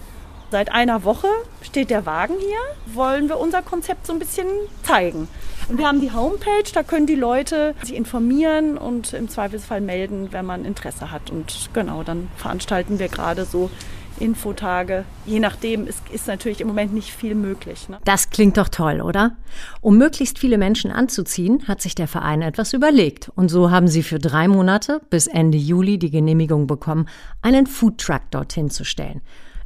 Seit 0.50 0.72
einer 0.72 1.04
Woche 1.04 1.28
steht 1.62 1.90
der 1.90 2.06
Wagen 2.06 2.34
hier, 2.40 2.94
wollen 2.94 3.28
wir 3.28 3.38
unser 3.38 3.62
Konzept 3.62 4.06
so 4.06 4.12
ein 4.12 4.18
bisschen 4.18 4.48
zeigen. 4.82 5.28
Und 5.68 5.78
wir 5.78 5.86
haben 5.86 6.00
die 6.00 6.12
Homepage, 6.12 6.68
da 6.74 6.82
können 6.82 7.06
die 7.06 7.14
Leute 7.14 7.76
sich 7.82 7.94
informieren 7.94 8.76
und 8.76 9.12
im 9.12 9.28
Zweifelsfall 9.28 9.80
melden, 9.80 10.32
wenn 10.32 10.44
man 10.44 10.64
Interesse 10.64 11.12
hat. 11.12 11.30
Und 11.30 11.70
genau, 11.72 12.02
dann 12.02 12.28
veranstalten 12.36 12.98
wir 12.98 13.06
gerade 13.06 13.44
so 13.44 13.70
Infotage. 14.18 15.04
Je 15.24 15.38
nachdem, 15.38 15.86
es 15.86 16.02
ist 16.12 16.26
natürlich 16.26 16.60
im 16.60 16.66
Moment 16.66 16.92
nicht 16.92 17.12
viel 17.12 17.36
möglich. 17.36 17.88
Ne? 17.88 17.98
Das 18.04 18.30
klingt 18.30 18.56
doch 18.56 18.68
toll, 18.68 19.00
oder? 19.00 19.36
Um 19.80 19.98
möglichst 19.98 20.40
viele 20.40 20.58
Menschen 20.58 20.90
anzuziehen, 20.90 21.68
hat 21.68 21.80
sich 21.80 21.94
der 21.94 22.08
Verein 22.08 22.42
etwas 22.42 22.72
überlegt. 22.72 23.30
Und 23.36 23.50
so 23.50 23.70
haben 23.70 23.86
sie 23.86 24.02
für 24.02 24.18
drei 24.18 24.48
Monate 24.48 25.00
bis 25.10 25.28
Ende 25.28 25.58
Juli 25.58 25.98
die 25.98 26.10
Genehmigung 26.10 26.66
bekommen, 26.66 27.08
einen 27.40 27.68
Foodtruck 27.68 28.22
dorthin 28.32 28.68
zu 28.68 28.84
stellen. 28.84 29.20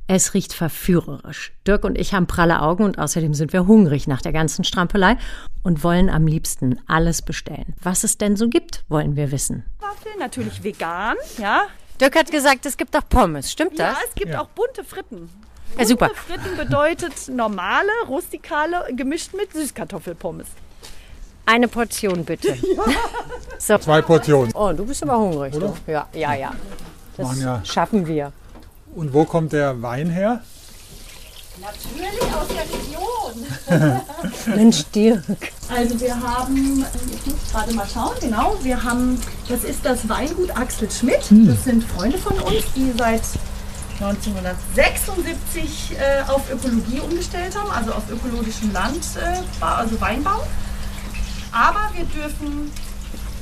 Es 0.07 0.35
riecht 0.35 0.53
verführerisch. 0.53 1.53
Dirk 1.67 1.85
und 1.85 1.97
ich 1.99 2.13
haben 2.13 2.27
pralle 2.27 2.61
Augen 2.61 2.85
und 2.85 2.99
außerdem 2.99 3.33
sind 3.33 3.53
wir 3.55 3.67
hungrig 3.67 4.07
nach 4.07 4.21
der 4.21 4.33
ganzen 4.33 4.63
Strampelei 4.63 5.17
und 5.63 5.83
wollen 5.83 6.11
am 6.11 6.27
liebsten 6.27 6.79
alles 6.87 7.23
bestellen. 7.23 7.75
Was 7.83 8.05
es 8.05 8.19
denn 8.19 8.37
so 8.37 8.49
gibt, 8.49 8.85
wollen 8.89 9.17
wir 9.17 9.33
wissen. 9.33 9.65
Waffeln, 9.81 10.19
natürlich 10.19 10.63
vegan, 10.63 11.17
ja. 11.39 11.63
Dirk 12.01 12.17
hat 12.17 12.31
gesagt, 12.31 12.67
es 12.67 12.77
gibt 12.77 12.95
auch 12.97 13.09
Pommes. 13.09 13.51
Stimmt 13.51 13.79
Ja, 13.79 13.91
das? 13.91 13.99
es 14.09 14.15
gibt 14.15 14.33
Ja. 14.33 14.43
auch 14.43 14.49
bunte 14.49 14.85
Fritten. 14.85 15.31
Ja, 15.79 15.87
super. 15.87 16.09
Bunte 16.09 16.21
Fritten 16.23 16.57
bedeutet 16.59 17.29
normale, 17.29 17.89
rustikale, 18.07 18.85
gemischt 18.95 19.33
mit 19.33 19.53
Süßkartoffelpommes. 19.55 20.49
Eine 21.47 21.69
Portion 21.69 22.25
bitte. 22.25 22.57
So. 23.57 23.79
Zwei 23.79 24.03
Portionen. 24.03 24.53
Oh, 24.55 24.73
du 24.73 24.85
bist 24.85 25.03
aber 25.03 25.17
hungrig, 25.17 25.55
du. 25.55 25.75
Ja, 25.87 26.07
ja, 26.13 26.35
ja. 26.35 26.53
Das 27.17 27.41
ja. 27.41 27.65
schaffen 27.65 28.07
wir. 28.07 28.33
Und 28.95 29.13
wo 29.13 29.25
kommt 29.25 29.53
der 29.53 29.83
Wein 29.83 30.09
her? 30.09 30.41
Natürlich 31.61 32.23
aus 32.35 32.49
der 32.49 32.65
Region. 33.79 34.57
Mensch, 34.57 34.85
Dirk. 34.95 35.23
Also 35.69 36.01
wir 36.01 36.21
haben, 36.21 36.85
ich 37.13 37.27
muss 37.27 37.53
gerade 37.53 37.73
mal 37.75 37.87
schauen, 37.93 38.15
genau, 38.21 38.57
wir 38.63 38.83
haben, 38.83 39.21
das 39.49 39.65
ist 39.65 39.85
das 39.85 40.09
Weingut 40.09 40.57
Axel 40.57 40.91
Schmidt. 40.91 41.25
Das 41.31 41.65
sind 41.65 41.85
Freunde 41.85 42.19
von 42.19 42.39
uns, 42.41 42.65
die 42.75 42.93
seit 42.97 43.23
1976 44.01 45.97
äh, 45.97 46.23
auf 46.29 46.51
Ökologie 46.53 47.01
umgestellt 47.01 47.57
haben, 47.57 47.71
also 47.71 47.93
auf 47.93 48.03
ökologischen 48.11 48.73
Landbau, 48.73 49.45
also 49.61 50.01
Weinbau. 50.01 50.43
Aber 51.53 51.91
wir 51.95 52.05
dürfen 52.05 52.73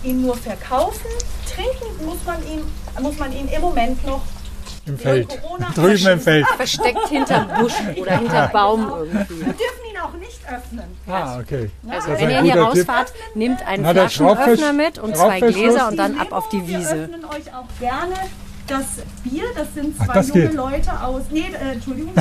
ihn 0.03 0.21
nur 0.23 0.37
verkaufen. 0.37 1.09
Trinken 1.47 2.05
muss 2.05 2.19
man 2.27 2.43
ihn, 2.47 2.63
muss 3.01 3.19
man 3.19 3.33
ihn 3.33 3.49
im 3.49 3.61
Moment 3.63 4.05
noch 4.07 4.23
Im 4.85 4.99
Feld. 4.99 5.29
Corona 5.41 5.71
Drüben 5.75 6.07
im 6.09 6.21
Feld. 6.21 6.47
Versteckt 6.57 7.09
hinter 7.09 7.41
Busch 7.61 7.75
oder 8.01 8.19
hinter 8.19 8.49
Baum 8.49 8.81
irgendwie. 8.89 9.39
Wir 9.39 9.45
dürfen 9.53 9.85
ihn 9.93 9.99
auch 10.03 10.13
nicht 10.15 10.41
öffnen. 10.51 10.85
Ah, 11.07 11.39
okay. 11.39 11.71
Also 11.89 12.11
Das 12.11 12.21
wenn 12.21 12.31
ihr 12.31 12.43
hier 12.43 12.53
Tipp. 12.55 12.63
rausfahrt, 12.63 13.13
nehmt 13.35 13.65
einen 13.67 13.85
Na, 13.85 13.93
Flaschenöffner 13.93 14.73
mit 14.73 14.99
und 14.99 15.17
zwei. 15.17 15.39
Gläser 15.41 15.89
und 15.89 15.97
dann 15.97 16.19
ab 16.19 16.33
auf 16.33 16.49
die 16.49 16.67
Wir 16.67 16.79
Wiese. 16.81 17.05
öffnen 17.05 17.25
euch 17.27 17.55
auch 17.55 17.69
gerne 17.79 18.15
das 18.67 18.85
Bier. 19.23 19.45
Das 19.55 19.73
sind 19.75 19.95
Ach, 20.01 20.07
zwei 20.07 20.15
das 20.15 20.29
junge 20.29 20.41
geht. 20.49 20.55
Leute 20.55 21.01
aus. 21.05 21.23
Nee, 21.31 21.45
äh, 21.53 21.73
Entschuldigung. 21.75 22.15
Äh, 22.17 22.21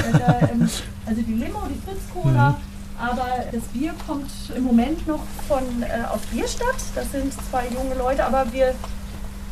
ähm, 0.51 0.69
also 1.07 1.21
die 1.21 1.33
Limo, 1.33 1.61
die 1.67 1.81
Fritz 1.89 2.01
Cola. 2.13 2.49
Mhm. 2.49 2.55
Aber 3.03 3.27
das 3.51 3.63
Bier 3.73 3.93
kommt 4.05 4.29
im 4.55 4.63
Moment 4.63 5.07
noch 5.07 5.23
von 5.47 5.63
äh, 5.81 5.87
aus 6.13 6.19
Bierstadt. 6.31 6.75
Das 6.93 7.11
sind 7.11 7.33
zwei 7.49 7.63
junge 7.73 7.95
Leute. 7.95 8.23
Aber 8.23 8.45
wir 8.53 8.75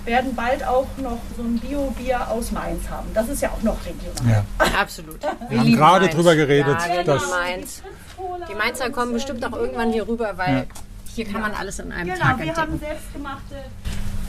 werden 0.10 0.36
bald 0.36 0.65
auch 0.65 0.88
noch 0.98 1.19
so 1.38 1.43
ein 1.43 1.60
Bio-Bier 1.60 2.30
aus 2.30 2.52
Mainz 2.52 2.89
haben. 2.89 3.08
Das 3.13 3.30
ist 3.30 3.41
ja 3.41 3.50
auch 3.50 3.62
noch 3.62 3.78
regional. 3.86 4.43
Ja. 4.60 4.82
Absolut. 4.82 5.19
Wir 5.50 5.60
haben 5.60 5.76
gerade 5.76 6.10
drüber 6.10 6.36
geredet, 6.36 6.78
Ja, 6.80 6.93
wir 6.95 7.04
dass 7.04 7.22
lieben 7.22 7.32
Mainz. 7.39 7.84
Die 8.50 8.56
Mainzer 8.56 8.89
kommen 8.89 9.13
bestimmt 9.13 9.45
auch 9.45 9.56
irgendwann 9.56 9.91
hier 9.93 10.08
rüber, 10.08 10.34
weil 10.36 10.67
hier 11.15 11.26
kann 11.26 11.41
man 11.41 11.54
alles 11.54 11.80
an 11.80 11.91
einem 11.91 12.12
Genau, 12.13 12.26
Tag 12.26 12.39
wir 12.39 12.56
haben 12.56 12.80
selbstgemachte 12.80 13.56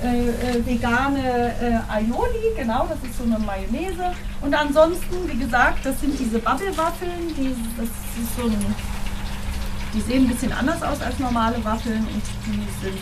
äh, 0.03 0.29
äh, 0.29 0.67
vegane 0.67 1.55
äh, 1.61 1.93
Aioli, 1.93 2.55
genau, 2.57 2.87
das 2.89 2.99
ist 3.09 3.19
so 3.19 3.25
eine 3.25 3.39
Mayonnaise. 3.39 4.13
Und 4.41 4.55
ansonsten, 4.55 5.17
wie 5.27 5.39
gesagt, 5.39 5.85
das 5.85 5.99
sind 6.01 6.19
diese 6.19 6.39
Bubble-Waffeln, 6.39 7.35
die, 7.37 7.55
das 7.77 7.87
ist 7.87 8.37
so 8.37 8.45
ein, 8.45 8.75
die 9.95 10.01
sehen 10.01 10.25
ein 10.25 10.29
bisschen 10.29 10.53
anders 10.53 10.83
aus 10.83 11.01
als 11.03 11.19
normale 11.19 11.63
Waffeln 11.65 12.07
und 12.07 12.23
die 12.47 12.87
sind 12.87 12.99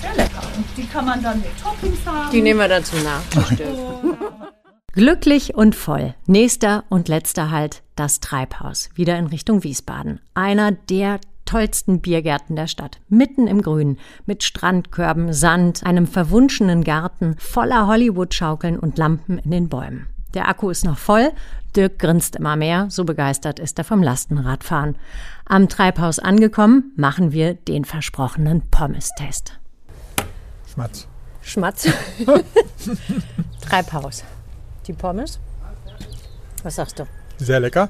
sehr 0.00 0.14
lecker. 0.14 0.42
Und 0.56 0.66
die 0.76 0.86
kann 0.86 1.04
man 1.04 1.22
dann 1.22 1.38
mit 1.38 1.50
Toppings 1.62 1.98
haben. 2.06 2.30
Die 2.30 2.42
nehmen 2.42 2.60
wir 2.60 2.68
dann 2.68 2.84
zum 2.84 3.02
Nachtisch. 3.02 3.58
Glücklich 4.92 5.54
und 5.54 5.76
voll. 5.76 6.14
Nächster 6.26 6.84
und 6.88 7.08
letzter 7.08 7.50
Halt 7.50 7.82
das 7.94 8.18
Treibhaus. 8.18 8.90
Wieder 8.94 9.18
in 9.18 9.26
Richtung 9.26 9.62
Wiesbaden. 9.62 10.20
Einer 10.34 10.72
der 10.72 11.20
tollsten 11.44 12.00
Biergärten 12.00 12.56
der 12.56 12.66
Stadt. 12.66 12.98
Mitten 13.08 13.46
im 13.46 13.62
Grünen. 13.62 13.98
Mit 14.26 14.42
Strandkörben, 14.42 15.32
Sand, 15.32 15.84
einem 15.84 16.06
verwunschenen 16.06 16.82
Garten, 16.82 17.36
voller 17.38 17.86
Hollywood-Schaukeln 17.86 18.78
und 18.78 18.98
Lampen 18.98 19.38
in 19.38 19.50
den 19.50 19.68
Bäumen. 19.68 20.06
Der 20.34 20.48
Akku 20.48 20.70
ist 20.70 20.84
noch 20.84 20.98
voll. 20.98 21.30
Dirk 21.76 22.00
grinst 22.00 22.36
immer 22.36 22.56
mehr, 22.56 22.86
so 22.88 23.04
begeistert 23.04 23.60
ist 23.60 23.78
er 23.78 23.84
vom 23.84 24.02
Lastenradfahren. 24.02 24.96
Am 25.44 25.68
Treibhaus 25.68 26.18
angekommen, 26.18 26.92
machen 26.96 27.30
wir 27.32 27.54
den 27.54 27.84
versprochenen 27.84 28.62
Pommes-Test. 28.70 29.59
Schmatz. 30.72 31.06
Schmatz. 31.42 31.88
Treibhaus. 33.60 34.24
Die 34.86 34.92
Pommes? 34.92 35.38
Was 36.62 36.76
sagst 36.76 36.98
du? 36.98 37.06
Sehr 37.38 37.60
lecker. 37.60 37.88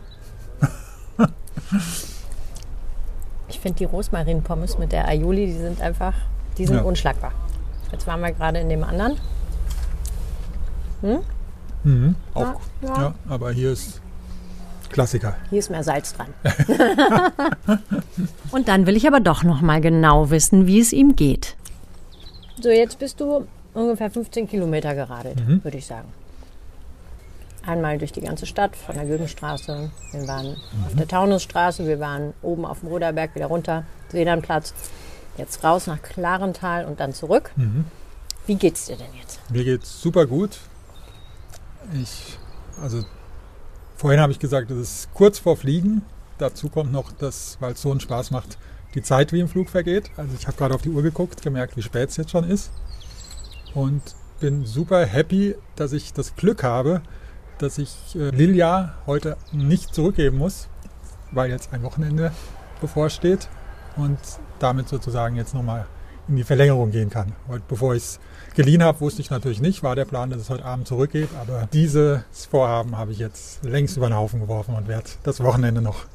Ich 3.49 3.59
finde 3.61 3.79
die 3.79 3.85
Rosmarin-Pommes 3.85 4.79
mit 4.79 4.93
der 4.93 5.09
Aioli, 5.09 5.47
die 5.47 5.59
sind 5.59 5.81
einfach, 5.81 6.15
die 6.57 6.67
sind 6.67 6.77
Ja. 6.77 6.83
unschlagbar. 6.83 7.33
Jetzt 7.93 8.07
waren 8.07 8.21
wir 8.21 8.33
gerade 8.33 8.61
in 8.61 8.69
dem 8.69 8.85
anderen. 8.85 9.17
Auch. 12.35 12.61
Ja, 12.83 13.15
aber 13.29 13.51
hier 13.53 13.73
ist 13.73 14.01
Klassiker. 14.91 15.35
Hier 15.51 15.59
ist 15.59 15.71
mehr 15.71 15.83
Salz 15.85 16.15
dran. 16.15 16.29
Und 18.53 18.69
dann 18.69 18.87
will 18.87 18.97
ich 18.97 19.07
aber 19.07 19.21
doch 19.21 19.43
noch 19.43 19.61
mal 19.61 19.81
genau 19.81 20.31
wissen, 20.31 20.67
wie 20.67 20.81
es 20.81 20.93
ihm 20.93 21.17
geht. 21.17 21.57
So, 22.63 22.69
jetzt 22.69 22.99
bist 22.99 23.21
du 23.21 23.47
ungefähr 23.73 24.11
15 24.11 24.49
Kilometer 24.49 24.95
geradelt, 24.95 25.41
würde 25.65 25.79
ich 25.79 25.87
sagen. 25.87 26.09
Einmal 27.65 27.99
durch 27.99 28.13
die 28.13 28.21
ganze 28.21 28.47
Stadt, 28.47 28.75
von 28.77 28.95
der 28.95 29.05
Güldenstraße. 29.07 29.91
Wir 30.13 30.29
waren 30.29 30.57
auf 30.87 30.95
der 30.95 31.09
Taunusstraße, 31.09 31.87
wir 31.87 32.01
waren 32.01 32.35
oben 32.43 32.65
auf 32.65 32.81
dem 32.81 32.89
Roderberg, 32.89 33.35
wieder 33.35 33.47
runter, 33.47 33.85
Sedanplatz. 34.09 34.75
Jetzt 35.37 35.63
raus 35.65 35.87
nach 35.87 36.03
Klarental 36.03 36.85
und 36.85 37.01
dann 37.01 37.15
zurück. 37.15 37.53
Wie 38.47 38.57
geht's 38.57 38.87
dir 38.87 38.97
denn 38.97 39.15
jetzt? 39.19 39.41
Mir 39.51 39.65
geht's 39.65 40.01
super 40.01 40.27
gut. 40.27 40.59
Ich, 41.95 42.39
also 42.83 43.05
vorhin 43.97 44.21
habe 44.21 44.33
ich 44.33 44.39
gesagt, 44.39 44.71
es 44.71 44.79
ist 44.79 45.15
kurz 45.15 45.39
vor 45.39 45.57
Fliegen. 45.57 46.03
Dazu 46.39 46.69
kommt 46.69 46.93
noch, 46.93 47.13
dass, 47.13 47.57
weil 47.61 47.73
es 47.73 47.83
so 47.83 47.91
einen 47.91 48.01
Spaß 48.01 48.31
macht, 48.31 48.59
die 48.95 49.03
Zeit 49.03 49.33
wie 49.33 49.41
im 49.41 49.49
Flug 49.49 49.69
vergeht. 49.71 50.11
Also 50.17 50.35
ich 50.39 50.47
habe 50.47 50.57
gerade 50.57 50.75
auf 50.75 50.83
die 50.83 50.91
Uhr 50.91 51.03
geguckt, 51.03 51.43
gemerkt, 51.43 51.77
wie 51.77 51.83
spät 51.83 52.11
es 52.11 52.17
jetzt 52.17 52.31
schon 52.31 52.45
ist. 52.45 52.71
Und 53.75 54.03
bin 54.41 54.67
super 54.67 55.05
happy, 55.05 55.55
dass 55.77 55.93
ich 55.93 56.13
das 56.13 56.35
Glück 56.35 56.63
habe, 56.63 57.03
dass 57.59 57.79
ich 57.79 58.17
äh, 58.17 58.31
Lilia 58.31 58.95
heute 59.07 59.37
nicht 59.53 59.95
zurückgeben 59.95 60.39
muss. 60.39 60.69
weil 61.33 61.51
jetzt 61.51 61.73
ein 61.73 61.83
Wochenende 61.83 62.33
bevorsteht 62.81 63.49
und 63.97 64.19
damit 64.59 64.89
sozusagen 64.89 65.37
jetzt 65.37 65.55
nochmal 65.55 65.87
in 66.29 66.37
die 66.37 66.45
Verlängerung 66.45 66.91
gehen 66.91 67.11
kann. 67.11 67.33
Und 67.49 67.67
bevor 67.69 67.95
ich 67.95 68.03
es 68.03 68.21
geliehen 68.55 68.83
habe, 68.83 69.01
wusste 69.01 69.21
ich 69.21 69.31
natürlich 69.31 69.61
nicht, 69.61 69.83
war 69.83 69.97
der 69.97 70.05
Plan, 70.05 70.31
dass 70.31 70.41
es 70.41 70.51
heute 70.51 70.65
Abend 70.65 70.89
zurückgeht. 70.89 71.29
Aber 71.41 71.69
dieses 71.73 72.23
Vorhaben 72.51 72.97
habe 72.97 73.13
ich 73.13 73.19
jetzt 73.19 73.65
längst 73.65 73.97
über 73.97 74.09
den 74.09 74.17
Haufen 74.17 74.41
geworfen 74.41 74.75
und 74.75 74.89
werde 74.89 75.11
das 75.23 75.41
Wochenende 75.43 75.83
noch 75.83 76.07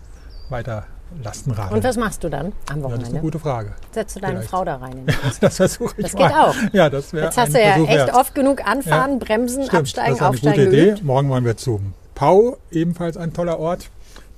weiter 0.49 0.85
Lastenrad. 1.23 1.71
Und 1.71 1.83
was 1.83 1.97
machst 1.97 2.23
du 2.23 2.29
dann 2.29 2.47
am 2.47 2.51
ja, 2.51 2.53
das 2.55 2.73
ist 2.73 2.81
eine 2.83 2.93
Wochenende? 2.93 3.19
gute 3.21 3.39
Frage. 3.39 3.73
Setzt 3.91 4.15
du 4.15 4.19
deine 4.19 4.33
Vielleicht. 4.35 4.49
Frau 4.49 4.65
da 4.65 4.75
rein? 4.77 5.05
Das 5.41 5.55
versuche 5.57 5.93
ich 5.97 6.03
Das 6.05 6.13
mal. 6.13 6.27
geht 6.27 6.37
auch. 6.37 6.55
Ja, 6.73 6.89
das 6.89 7.13
wäre 7.13 7.25
Jetzt 7.25 7.37
hast 7.37 7.53
du 7.53 7.61
ja 7.61 7.73
Versuch 7.73 7.87
echt 7.89 7.97
wert. 8.07 8.13
oft 8.15 8.35
genug 8.35 8.67
anfahren, 8.67 9.19
bremsen, 9.19 9.63
Stimmt, 9.63 9.79
absteigen, 9.81 10.07
das 10.09 10.15
ist 10.17 10.21
eine 10.21 10.29
aufsteigen, 10.29 10.65
gute 10.65 10.77
Idee. 10.77 11.01
Morgen 11.03 11.29
wollen 11.29 11.45
wir 11.45 11.57
zum 11.57 11.93
Pau, 12.15 12.57
ebenfalls 12.71 13.17
ein 13.17 13.33
toller 13.33 13.59
Ort, 13.59 13.89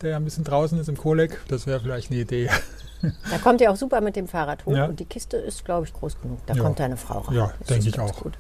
der 0.02 0.12
ja 0.12 0.16
ein 0.18 0.24
bisschen 0.26 0.44
draußen 0.44 0.80
ist 0.80 0.90
im 0.90 0.98
Kolleg. 0.98 1.40
Das 1.48 1.66
wäre 1.68 1.80
vielleicht 1.80 2.12
eine 2.12 2.20
Idee. 2.22 2.50
Da 3.32 3.38
kommt 3.44 3.62
ihr 3.62 3.72
auch 3.72 3.76
super 3.76 4.02
mit 4.02 4.16
dem 4.16 4.28
Fahrrad 4.28 4.66
hoch 4.66 4.76
Ja. 4.76 4.86
und 4.86 5.00
die 5.00 5.06
Kiste 5.06 5.38
ist, 5.38 5.64
glaube 5.66 5.86
ich, 5.86 5.94
groß 5.94 6.20
genug. 6.22 6.40
Da 6.48 6.56
Ja. 6.56 6.64
kommt 6.64 6.80
deine 6.80 6.98
Frau 6.98 7.20
rein. 7.20 7.36
Ja, 7.36 7.52
denke 7.70 7.88
ich 7.90 8.00
auch. 8.00 8.16
Gut. 8.22 8.34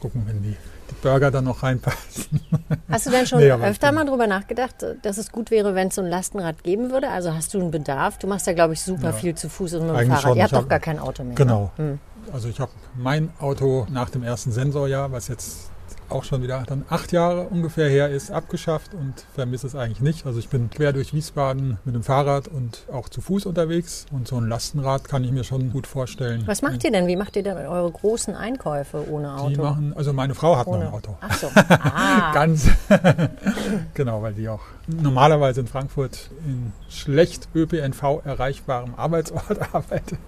Gucken, 0.00 0.22
wenn 0.26 0.42
die, 0.42 0.50
die 0.90 0.94
Burger 1.02 1.30
dann 1.30 1.44
noch 1.44 1.62
reinpassen. 1.62 2.40
Hast 2.90 3.06
du 3.06 3.10
denn 3.10 3.26
schon 3.26 3.38
Nee, 3.40 3.50
öfter 3.52 3.90
mal 3.92 4.04
drüber 4.04 4.26
nachgedacht, 4.26 4.84
dass 5.02 5.18
es 5.18 5.32
gut 5.32 5.50
wäre, 5.50 5.74
wenn 5.74 5.88
es 5.88 5.94
so 5.96 6.02
ein 6.02 6.08
Lastenrad 6.08 6.62
geben 6.62 6.90
würde? 6.90 7.08
Also 7.10 7.32
hast 7.34 7.52
du 7.54 7.60
einen 7.60 7.70
Bedarf? 7.70 8.18
Du 8.18 8.26
machst 8.26 8.46
ja, 8.46 8.52
glaube 8.52 8.74
ich, 8.74 8.82
super 8.82 9.08
Ja. 9.08 9.12
viel 9.12 9.34
zu 9.34 9.48
Fuß 9.48 9.74
und 9.74 9.80
mit 9.82 9.90
dem 9.90 9.96
Eigentlich 9.96 10.08
Fahrrad. 10.10 10.22
schon. 10.22 10.36
Ihr 10.36 10.42
habt 10.44 10.52
doch 10.52 10.68
gar 10.68 10.80
kein 10.80 10.98
Auto 10.98 11.24
mehr. 11.24 11.34
Genau. 11.34 11.70
Hm. 11.76 11.98
Also 12.32 12.48
ich 12.48 12.60
habe 12.60 12.70
mein 12.96 13.30
Auto 13.40 13.86
nach 13.90 14.10
dem 14.10 14.22
ersten 14.22 14.52
Sensorjahr, 14.52 15.10
was 15.12 15.28
jetzt 15.28 15.70
auch 16.10 16.24
schon 16.24 16.42
wieder 16.42 16.62
dann 16.66 16.84
acht 16.88 17.12
Jahre 17.12 17.42
ungefähr 17.42 17.88
her 17.88 18.08
ist, 18.08 18.30
abgeschafft 18.30 18.94
und 18.94 19.14
vermisse 19.34 19.66
es 19.66 19.74
eigentlich 19.74 20.00
nicht. 20.00 20.26
Also 20.26 20.38
ich 20.38 20.48
bin 20.48 20.70
quer 20.70 20.92
durch 20.92 21.12
Wiesbaden 21.12 21.78
mit 21.84 21.94
dem 21.94 22.02
Fahrrad 22.02 22.48
und 22.48 22.84
auch 22.92 23.08
zu 23.08 23.20
Fuß 23.20 23.46
unterwegs 23.46 24.06
und 24.12 24.28
so 24.28 24.36
ein 24.36 24.48
Lastenrad 24.48 25.08
kann 25.08 25.24
ich 25.24 25.30
mir 25.30 25.44
schon 25.44 25.70
gut 25.70 25.86
vorstellen. 25.86 26.42
Was 26.46 26.62
macht 26.62 26.84
ihr 26.84 26.90
denn? 26.90 27.06
Wie 27.06 27.16
macht 27.16 27.36
ihr 27.36 27.42
denn 27.42 27.56
eure 27.56 27.90
großen 27.90 28.34
Einkäufe 28.34 29.10
ohne 29.10 29.34
Auto? 29.34 29.48
Die 29.50 29.56
machen, 29.56 29.92
also 29.96 30.12
meine 30.12 30.34
Frau 30.34 30.56
hat 30.56 30.66
noch 30.66 30.74
ohne 30.74 30.86
ein 30.86 30.92
Auto. 30.92 31.16
Ach 31.20 31.34
so. 31.34 31.48
Ah. 31.80 32.32
Ganz 32.32 32.68
genau, 33.94 34.22
weil 34.22 34.34
die 34.34 34.48
auch 34.48 34.62
normalerweise 34.86 35.60
in 35.60 35.66
Frankfurt 35.66 36.30
in 36.44 36.72
schlecht 36.88 37.48
ÖPNV 37.54 38.24
erreichbarem 38.24 38.94
Arbeitsort 38.96 39.58
arbeitet. 39.74 40.18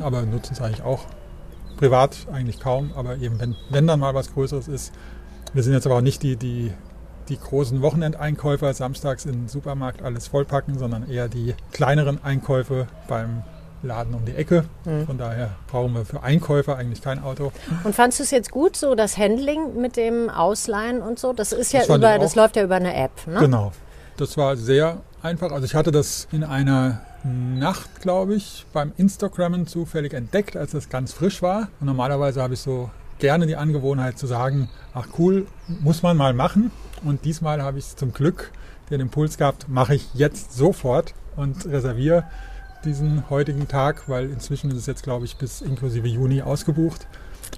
Aber 0.00 0.22
nutzen 0.22 0.52
es 0.52 0.60
eigentlich 0.60 0.82
auch 0.82 1.06
privat 1.78 2.26
eigentlich 2.30 2.60
kaum. 2.60 2.92
Aber 2.94 3.16
eben, 3.16 3.40
wenn, 3.40 3.56
wenn 3.70 3.86
dann 3.86 4.00
mal 4.00 4.14
was 4.14 4.32
Größeres 4.34 4.68
ist. 4.68 4.92
Wir 5.54 5.62
sind 5.62 5.72
jetzt 5.72 5.86
aber 5.86 5.96
auch 5.96 6.02
nicht 6.02 6.22
die, 6.22 6.36
die, 6.36 6.72
die 7.28 7.38
großen 7.38 7.80
Wochenendeinkäufer, 7.82 8.72
samstags 8.74 9.24
in 9.24 9.32
den 9.32 9.48
Supermarkt 9.48 10.02
alles 10.02 10.28
vollpacken, 10.28 10.78
sondern 10.78 11.08
eher 11.08 11.28
die 11.28 11.54
kleineren 11.72 12.22
Einkäufe 12.22 12.86
beim 13.08 13.42
Laden 13.82 14.14
um 14.14 14.24
die 14.24 14.34
Ecke. 14.34 14.64
Hm. 14.84 15.06
Von 15.06 15.18
daher 15.18 15.50
brauchen 15.68 15.94
wir 15.94 16.04
für 16.04 16.22
Einkäufer 16.22 16.76
eigentlich 16.76 17.00
kein 17.00 17.22
Auto. 17.22 17.52
Und 17.84 17.94
fandst 17.94 18.18
du 18.18 18.24
es 18.24 18.30
jetzt 18.30 18.50
gut, 18.50 18.76
so 18.76 18.94
das 18.94 19.16
Handling 19.16 19.80
mit 19.80 19.96
dem 19.96 20.30
Ausleihen 20.30 21.00
und 21.00 21.18
so? 21.18 21.32
Das 21.32 21.52
ist 21.52 21.72
ja 21.72 21.80
Das 21.80 21.96
über, 21.96 22.18
das 22.18 22.34
läuft 22.34 22.56
ja 22.56 22.64
über 22.64 22.76
eine 22.76 22.94
App, 22.94 23.12
ne? 23.26 23.38
Genau. 23.38 23.72
Das 24.16 24.36
war 24.36 24.56
sehr 24.56 24.98
einfach. 25.22 25.52
Also 25.52 25.64
ich 25.64 25.74
hatte 25.74 25.92
das 25.92 26.26
in 26.32 26.42
einer 26.42 27.00
Nacht, 27.24 28.00
glaube 28.00 28.34
ich, 28.34 28.66
beim 28.72 28.92
Instagrammen 28.96 29.66
zufällig 29.66 30.12
entdeckt, 30.12 30.56
als 30.56 30.74
es 30.74 30.88
ganz 30.88 31.12
frisch 31.12 31.40
war. 31.40 31.68
Und 31.80 31.86
normalerweise 31.86 32.42
habe 32.42 32.54
ich 32.54 32.60
so 32.60 32.90
gerne 33.18 33.46
die 33.46 33.56
Angewohnheit 33.56 34.18
zu 34.18 34.26
sagen, 34.26 34.68
ach 34.94 35.08
cool, 35.18 35.46
muss 35.80 36.02
man 36.02 36.16
mal 36.16 36.32
machen. 36.32 36.70
Und 37.04 37.24
diesmal 37.24 37.62
habe 37.62 37.78
ich 37.78 37.96
zum 37.96 38.12
Glück 38.12 38.52
den 38.90 39.00
Impuls 39.00 39.38
gehabt, 39.38 39.68
mache 39.68 39.94
ich 39.94 40.14
jetzt 40.14 40.54
sofort 40.54 41.14
und 41.36 41.66
reserviere 41.66 42.24
diesen 42.84 43.28
heutigen 43.28 43.68
Tag, 43.68 44.08
weil 44.08 44.30
inzwischen 44.30 44.70
ist 44.70 44.76
es 44.76 44.86
jetzt, 44.86 45.02
glaube 45.02 45.24
ich, 45.24 45.36
bis 45.36 45.60
inklusive 45.60 46.06
Juni 46.06 46.42
ausgebucht. 46.42 47.06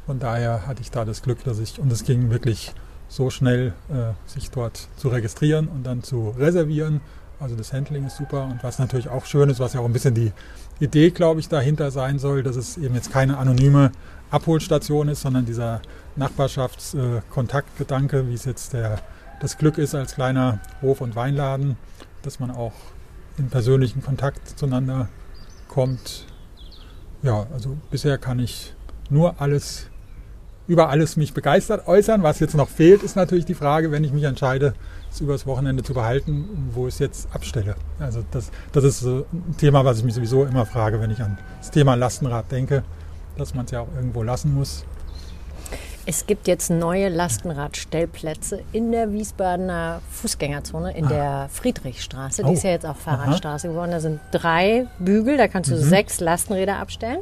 Von 0.06 0.18
daher 0.18 0.66
hatte 0.66 0.82
ich 0.82 0.90
da 0.90 1.04
das 1.04 1.22
Glück, 1.22 1.44
dass 1.44 1.58
ich, 1.58 1.78
und 1.78 1.92
es 1.92 2.04
ging 2.04 2.30
wirklich 2.30 2.72
so 3.08 3.28
schnell, 3.30 3.74
äh, 3.90 4.12
sich 4.26 4.50
dort 4.50 4.88
zu 4.96 5.08
registrieren 5.08 5.68
und 5.68 5.84
dann 5.84 6.02
zu 6.02 6.30
reservieren. 6.30 7.00
Also 7.40 7.56
das 7.56 7.72
Handling 7.72 8.06
ist 8.06 8.18
super 8.18 8.44
und 8.44 8.62
was 8.62 8.78
natürlich 8.78 9.08
auch 9.08 9.24
schön 9.24 9.48
ist, 9.48 9.58
was 9.60 9.72
ja 9.72 9.80
auch 9.80 9.86
ein 9.86 9.94
bisschen 9.94 10.14
die 10.14 10.32
Idee, 10.78 11.10
glaube 11.10 11.40
ich, 11.40 11.48
dahinter 11.48 11.90
sein 11.90 12.18
soll, 12.18 12.42
dass 12.42 12.56
es 12.56 12.76
eben 12.76 12.94
jetzt 12.94 13.10
keine 13.10 13.38
anonyme 13.38 13.92
Abholstation 14.30 15.08
ist, 15.08 15.22
sondern 15.22 15.46
dieser 15.46 15.80
Nachbarschaftskontaktgedanke, 16.16 18.28
wie 18.28 18.34
es 18.34 18.44
jetzt 18.44 18.74
der, 18.74 19.00
das 19.40 19.56
Glück 19.56 19.78
ist 19.78 19.94
als 19.94 20.14
kleiner 20.14 20.60
Hof- 20.82 21.00
und 21.00 21.16
Weinladen, 21.16 21.78
dass 22.20 22.40
man 22.40 22.50
auch 22.50 22.74
in 23.38 23.48
persönlichen 23.48 24.02
Kontakt 24.02 24.58
zueinander 24.58 25.08
kommt. 25.66 26.26
Ja, 27.22 27.46
also 27.54 27.78
bisher 27.90 28.18
kann 28.18 28.38
ich 28.38 28.74
nur 29.08 29.40
alles, 29.40 29.86
über 30.68 30.90
alles 30.90 31.16
mich 31.16 31.32
begeistert 31.32 31.88
äußern. 31.88 32.22
Was 32.22 32.38
jetzt 32.38 32.54
noch 32.54 32.68
fehlt, 32.68 33.02
ist 33.02 33.16
natürlich 33.16 33.46
die 33.46 33.54
Frage, 33.54 33.90
wenn 33.90 34.04
ich 34.04 34.12
mich 34.12 34.24
entscheide, 34.24 34.74
es 35.12 35.20
übers 35.20 35.46
Wochenende 35.46 35.82
zu 35.82 35.92
behalten, 35.94 36.70
wo 36.72 36.86
ich 36.86 36.94
es 36.94 36.98
jetzt 37.00 37.28
abstelle. 37.34 37.74
Also 37.98 38.22
das, 38.30 38.50
das 38.72 38.84
ist 38.84 39.00
so 39.00 39.26
ein 39.32 39.56
Thema, 39.56 39.84
was 39.84 39.98
ich 39.98 40.04
mich 40.04 40.14
sowieso 40.14 40.44
immer 40.44 40.66
frage, 40.66 41.00
wenn 41.00 41.10
ich 41.10 41.20
an 41.22 41.38
das 41.58 41.70
Thema 41.70 41.94
Lastenrad 41.94 42.50
denke, 42.50 42.82
dass 43.36 43.54
man 43.54 43.64
es 43.64 43.70
ja 43.72 43.80
auch 43.80 43.88
irgendwo 43.96 44.22
lassen 44.22 44.54
muss. 44.54 44.84
Es 46.06 46.26
gibt 46.26 46.48
jetzt 46.48 46.70
neue 46.70 47.08
Lastenradstellplätze 47.08 48.62
in 48.72 48.90
der 48.90 49.12
Wiesbadener 49.12 50.00
Fußgängerzone, 50.10 50.96
in 50.96 51.06
der 51.08 51.48
Friedrichstraße. 51.52 52.42
Die 52.42 52.48
Ah. 52.48 52.50
Oh. 52.50 52.54
ist 52.54 52.64
ja 52.64 52.70
jetzt 52.70 52.86
auch 52.86 52.96
Fahrradstraße 52.96 53.68
geworden. 53.68 53.90
Da 53.90 54.00
sind 54.00 54.20
drei 54.32 54.86
Bügel, 54.98 55.36
da 55.36 55.46
kannst 55.46 55.70
du 55.70 55.74
Mhm. 55.76 55.80
sechs 55.80 56.20
Lastenräder 56.20 56.78
abstellen. 56.78 57.20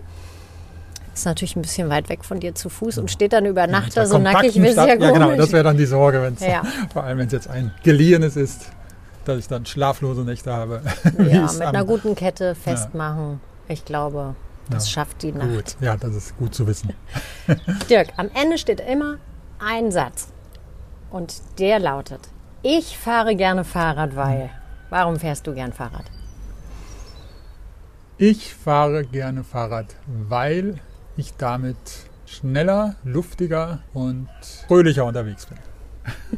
Ist 1.19 1.25
natürlich 1.25 1.57
ein 1.57 1.63
bisschen 1.63 1.89
weit 1.91 2.09
weg 2.09 2.25
von 2.25 2.39
dir 2.39 2.55
zu 2.55 2.69
Fuß 2.69 2.99
und 2.99 3.11
steht 3.11 3.33
dann 3.33 3.45
über 3.45 3.67
Nacht 3.67 3.97
da 3.97 4.07
so 4.07 4.19
nackig, 4.19 4.55
wie 4.63 4.71
Stadt- 4.71 4.87
ja 4.89 4.95
Ja, 4.95 5.11
genau, 5.11 5.35
das 5.35 5.51
wäre 5.51 5.65
dann 5.65 5.77
die 5.77 5.85
Sorge, 5.87 6.23
wenn 6.23 6.35
es 6.35 6.41
Ja. 6.41 6.63
vor 6.93 7.03
allem 7.03 7.19
wenn 7.19 7.27
es 7.27 7.33
jetzt 7.33 7.49
ein 7.49 7.73
geliehenes 7.83 8.37
ist, 8.37 8.71
dass 9.25 9.37
ich 9.39 9.49
dann 9.49 9.67
schlaflose 9.67 10.23
Nächte 10.23 10.53
habe. 10.53 10.81
ja, 11.19 11.51
mit 11.53 11.61
einer 11.63 11.85
guten 11.85 12.15
Kette 12.15 12.55
festmachen. 12.55 13.41
Ich 13.67 13.85
glaube, 13.85 14.37
das 14.71 14.87
Ja. 14.87 14.93
schafft 14.93 15.23
die 15.23 15.33
Nacht. 15.33 15.49
Gut, 15.51 15.77
ja, 15.81 15.97
das 15.97 16.15
ist 16.15 16.37
gut 16.39 16.55
zu 16.55 16.69
wissen. 16.69 16.93
Dirk, 17.91 18.11
am 18.17 18.31
Ende 18.41 18.57
steht 18.57 18.79
immer 18.81 19.17
ein 19.59 19.91
Satz. 19.91 20.29
Und 21.11 21.43
der 21.59 21.81
lautet, 21.81 22.21
ich 22.63 22.97
fahre 22.97 23.35
gerne 23.35 23.65
Fahrrad, 23.65 24.15
weil. 24.15 24.51
Warum 24.91 25.17
fährst 25.19 25.47
du 25.49 25.53
gern 25.53 25.73
Fahrrad? 25.73 26.05
Ich 28.19 28.55
fahre 28.55 29.05
gerne 29.05 29.43
Fahrrad, 29.45 29.97
weil 30.07 30.81
ich 31.19 31.35
damit 31.37 31.77
schneller, 32.27 32.97
luftiger 33.05 33.81
und 33.93 34.29
fröhlicher 34.67 35.05
unterwegs 35.05 35.47
bin. 35.47 35.59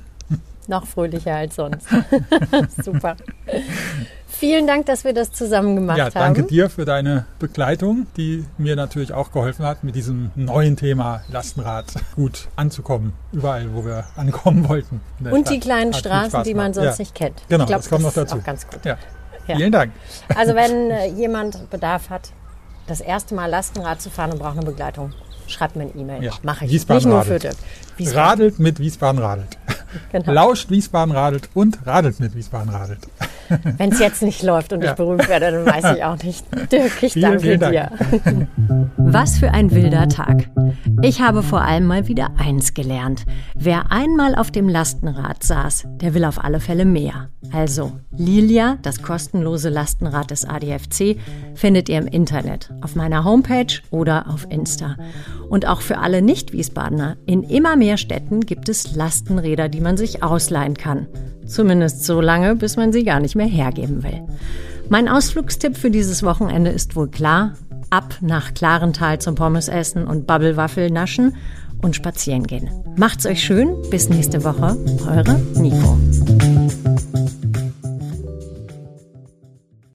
Noch 0.68 0.86
fröhlicher 0.86 1.34
als 1.34 1.56
sonst. 1.56 1.88
Super. 2.82 3.16
Vielen 4.28 4.66
Dank, 4.66 4.86
dass 4.86 5.04
wir 5.04 5.12
das 5.12 5.32
zusammen 5.32 5.74
gemacht 5.74 5.98
Ja, 5.98 6.10
danke 6.10 6.42
haben. 6.42 6.48
dir 6.48 6.70
für 6.70 6.84
deine 6.84 7.26
Begleitung, 7.40 8.06
die 8.16 8.44
mir 8.56 8.76
natürlich 8.76 9.12
auch 9.12 9.32
geholfen 9.32 9.66
hat, 9.66 9.82
mit 9.82 9.96
diesem 9.96 10.30
neuen 10.36 10.76
Thema 10.76 11.22
Lastenrad 11.28 11.86
gut 12.14 12.48
anzukommen. 12.56 13.12
Überall, 13.32 13.74
wo 13.74 13.84
wir 13.84 14.04
ankommen 14.16 14.68
wollten. 14.68 15.00
Und 15.28 15.50
die 15.50 15.58
kleinen 15.58 15.92
Hat 15.92 16.00
Straßen, 16.00 16.44
die 16.44 16.54
man 16.54 16.72
sonst 16.72 16.98
ja. 16.98 17.02
nicht 17.02 17.14
kennt. 17.14 17.42
Genau, 17.48 17.64
ich 17.64 17.68
glaub, 17.68 17.80
das 17.80 17.90
kommt 17.90 18.02
noch 18.02 18.10
ist 18.10 18.16
dazu. 18.16 18.38
Auch 18.38 18.44
ganz 18.44 18.66
gut. 18.66 18.84
Ja. 18.84 18.96
Ja. 19.46 19.56
Vielen 19.56 19.72
Dank. 19.72 19.92
Also 20.36 20.54
wenn 20.54 20.90
äh, 20.90 21.06
jemand 21.08 21.68
Bedarf 21.70 22.10
hat, 22.10 22.30
das 22.90 23.00
erste 23.00 23.34
Mal 23.34 23.46
Lastenrad 23.46 24.00
zu 24.00 24.10
fahren 24.10 24.32
und 24.32 24.38
braucht 24.40 24.56
eine 24.56 24.66
Begleitung, 24.66 25.12
schreibt 25.46 25.76
mir 25.76 25.84
eine 25.84 25.94
E-Mail. 25.94 26.22
Ja. 26.24 26.32
Mache 26.42 26.64
ich. 26.64 26.72
Wiesbaden 26.72 27.04
Nicht 27.04 27.06
nur 27.06 27.22
für 27.22 27.34
radelt. 27.34 27.42
Dirk. 27.44 27.56
Wiesbaden. 27.96 28.20
Radelt 28.20 28.58
mit 28.58 28.78
Wiesbaden 28.78 29.20
radelt. 29.20 29.58
Genau. 30.12 30.32
Lauscht 30.32 30.70
Wiesbaden 30.70 31.14
radelt 31.14 31.48
und 31.54 31.84
radelt 31.86 32.20
mit 32.20 32.34
Wiesbaden 32.34 32.70
radelt. 32.70 33.00
Wenn 33.78 33.92
es 33.92 33.98
jetzt 33.98 34.22
nicht 34.22 34.42
läuft 34.42 34.72
und 34.72 34.82
Ja. 34.82 34.90
ich 34.90 34.96
berühmt 34.96 35.28
werde, 35.28 35.50
dann 35.52 35.66
weiß 35.66 35.96
ich 35.96 36.04
auch 36.04 36.22
nicht. 36.22 36.44
Dirk, 36.72 37.02
ich 37.02 37.12
Vielen, 37.14 37.22
danke 37.30 37.40
vielen 37.40 37.60
Dank. 37.60 37.72
dir. 37.72 38.48
Was 38.96 39.38
für 39.38 39.50
ein 39.50 39.70
wilder 39.70 40.08
Tag. 40.08 40.50
Ich 41.02 41.20
habe 41.20 41.42
vor 41.42 41.62
allem 41.62 41.86
mal 41.86 42.06
wieder 42.08 42.30
eins 42.38 42.74
gelernt. 42.74 43.24
Wer 43.54 43.90
einmal 43.90 44.34
auf 44.34 44.50
dem 44.50 44.68
Lastenrad 44.68 45.42
saß, 45.42 45.86
der 46.00 46.14
will 46.14 46.24
auf 46.24 46.42
alle 46.42 46.60
Fälle 46.60 46.84
mehr. 46.84 47.28
Also, 47.52 47.92
Lilia, 48.16 48.76
das 48.82 49.02
kostenlose 49.02 49.70
Lastenrad 49.70 50.30
des 50.30 50.44
ADFC, 50.44 51.16
findet 51.54 51.88
ihr 51.88 51.98
im 51.98 52.06
Internet, 52.06 52.70
auf 52.82 52.94
meiner 52.94 53.24
Homepage 53.24 53.80
oder 53.90 54.28
auf 54.28 54.46
Insta. 54.50 54.96
Und 55.48 55.66
auch 55.66 55.80
für 55.80 55.98
alle 55.98 56.22
Nicht-Wiesbadener, 56.22 57.16
in 57.26 57.42
immer 57.42 57.76
mehr 57.76 57.96
Städten 57.96 58.40
gibt 58.40 58.68
es 58.68 58.94
Lastenräder, 58.94 59.68
die 59.68 59.80
man 59.80 59.96
sich 59.96 60.22
ausleihen 60.22 60.74
kann. 60.74 61.06
Zumindest 61.50 62.04
so 62.04 62.20
lange, 62.20 62.54
bis 62.54 62.76
man 62.76 62.92
sie 62.92 63.02
gar 63.02 63.18
nicht 63.18 63.34
mehr 63.34 63.46
hergeben 63.46 64.04
will. 64.04 64.22
Mein 64.88 65.08
Ausflugstipp 65.08 65.76
für 65.76 65.90
dieses 65.90 66.22
Wochenende 66.22 66.70
ist 66.70 66.94
wohl 66.96 67.08
klar. 67.08 67.54
Ab 67.90 68.14
nach 68.20 68.54
Klarental 68.54 69.20
zum 69.20 69.34
Pommesessen 69.34 70.06
und 70.06 70.26
Bubblewaffel 70.28 70.90
naschen 70.90 71.34
und 71.82 71.96
spazieren 71.96 72.46
gehen. 72.46 72.70
Macht's 72.96 73.26
euch 73.26 73.42
schön. 73.42 73.74
Bis 73.90 74.08
nächste 74.08 74.44
Woche. 74.44 74.76
Eure 75.08 75.40
Nico. 75.54 75.98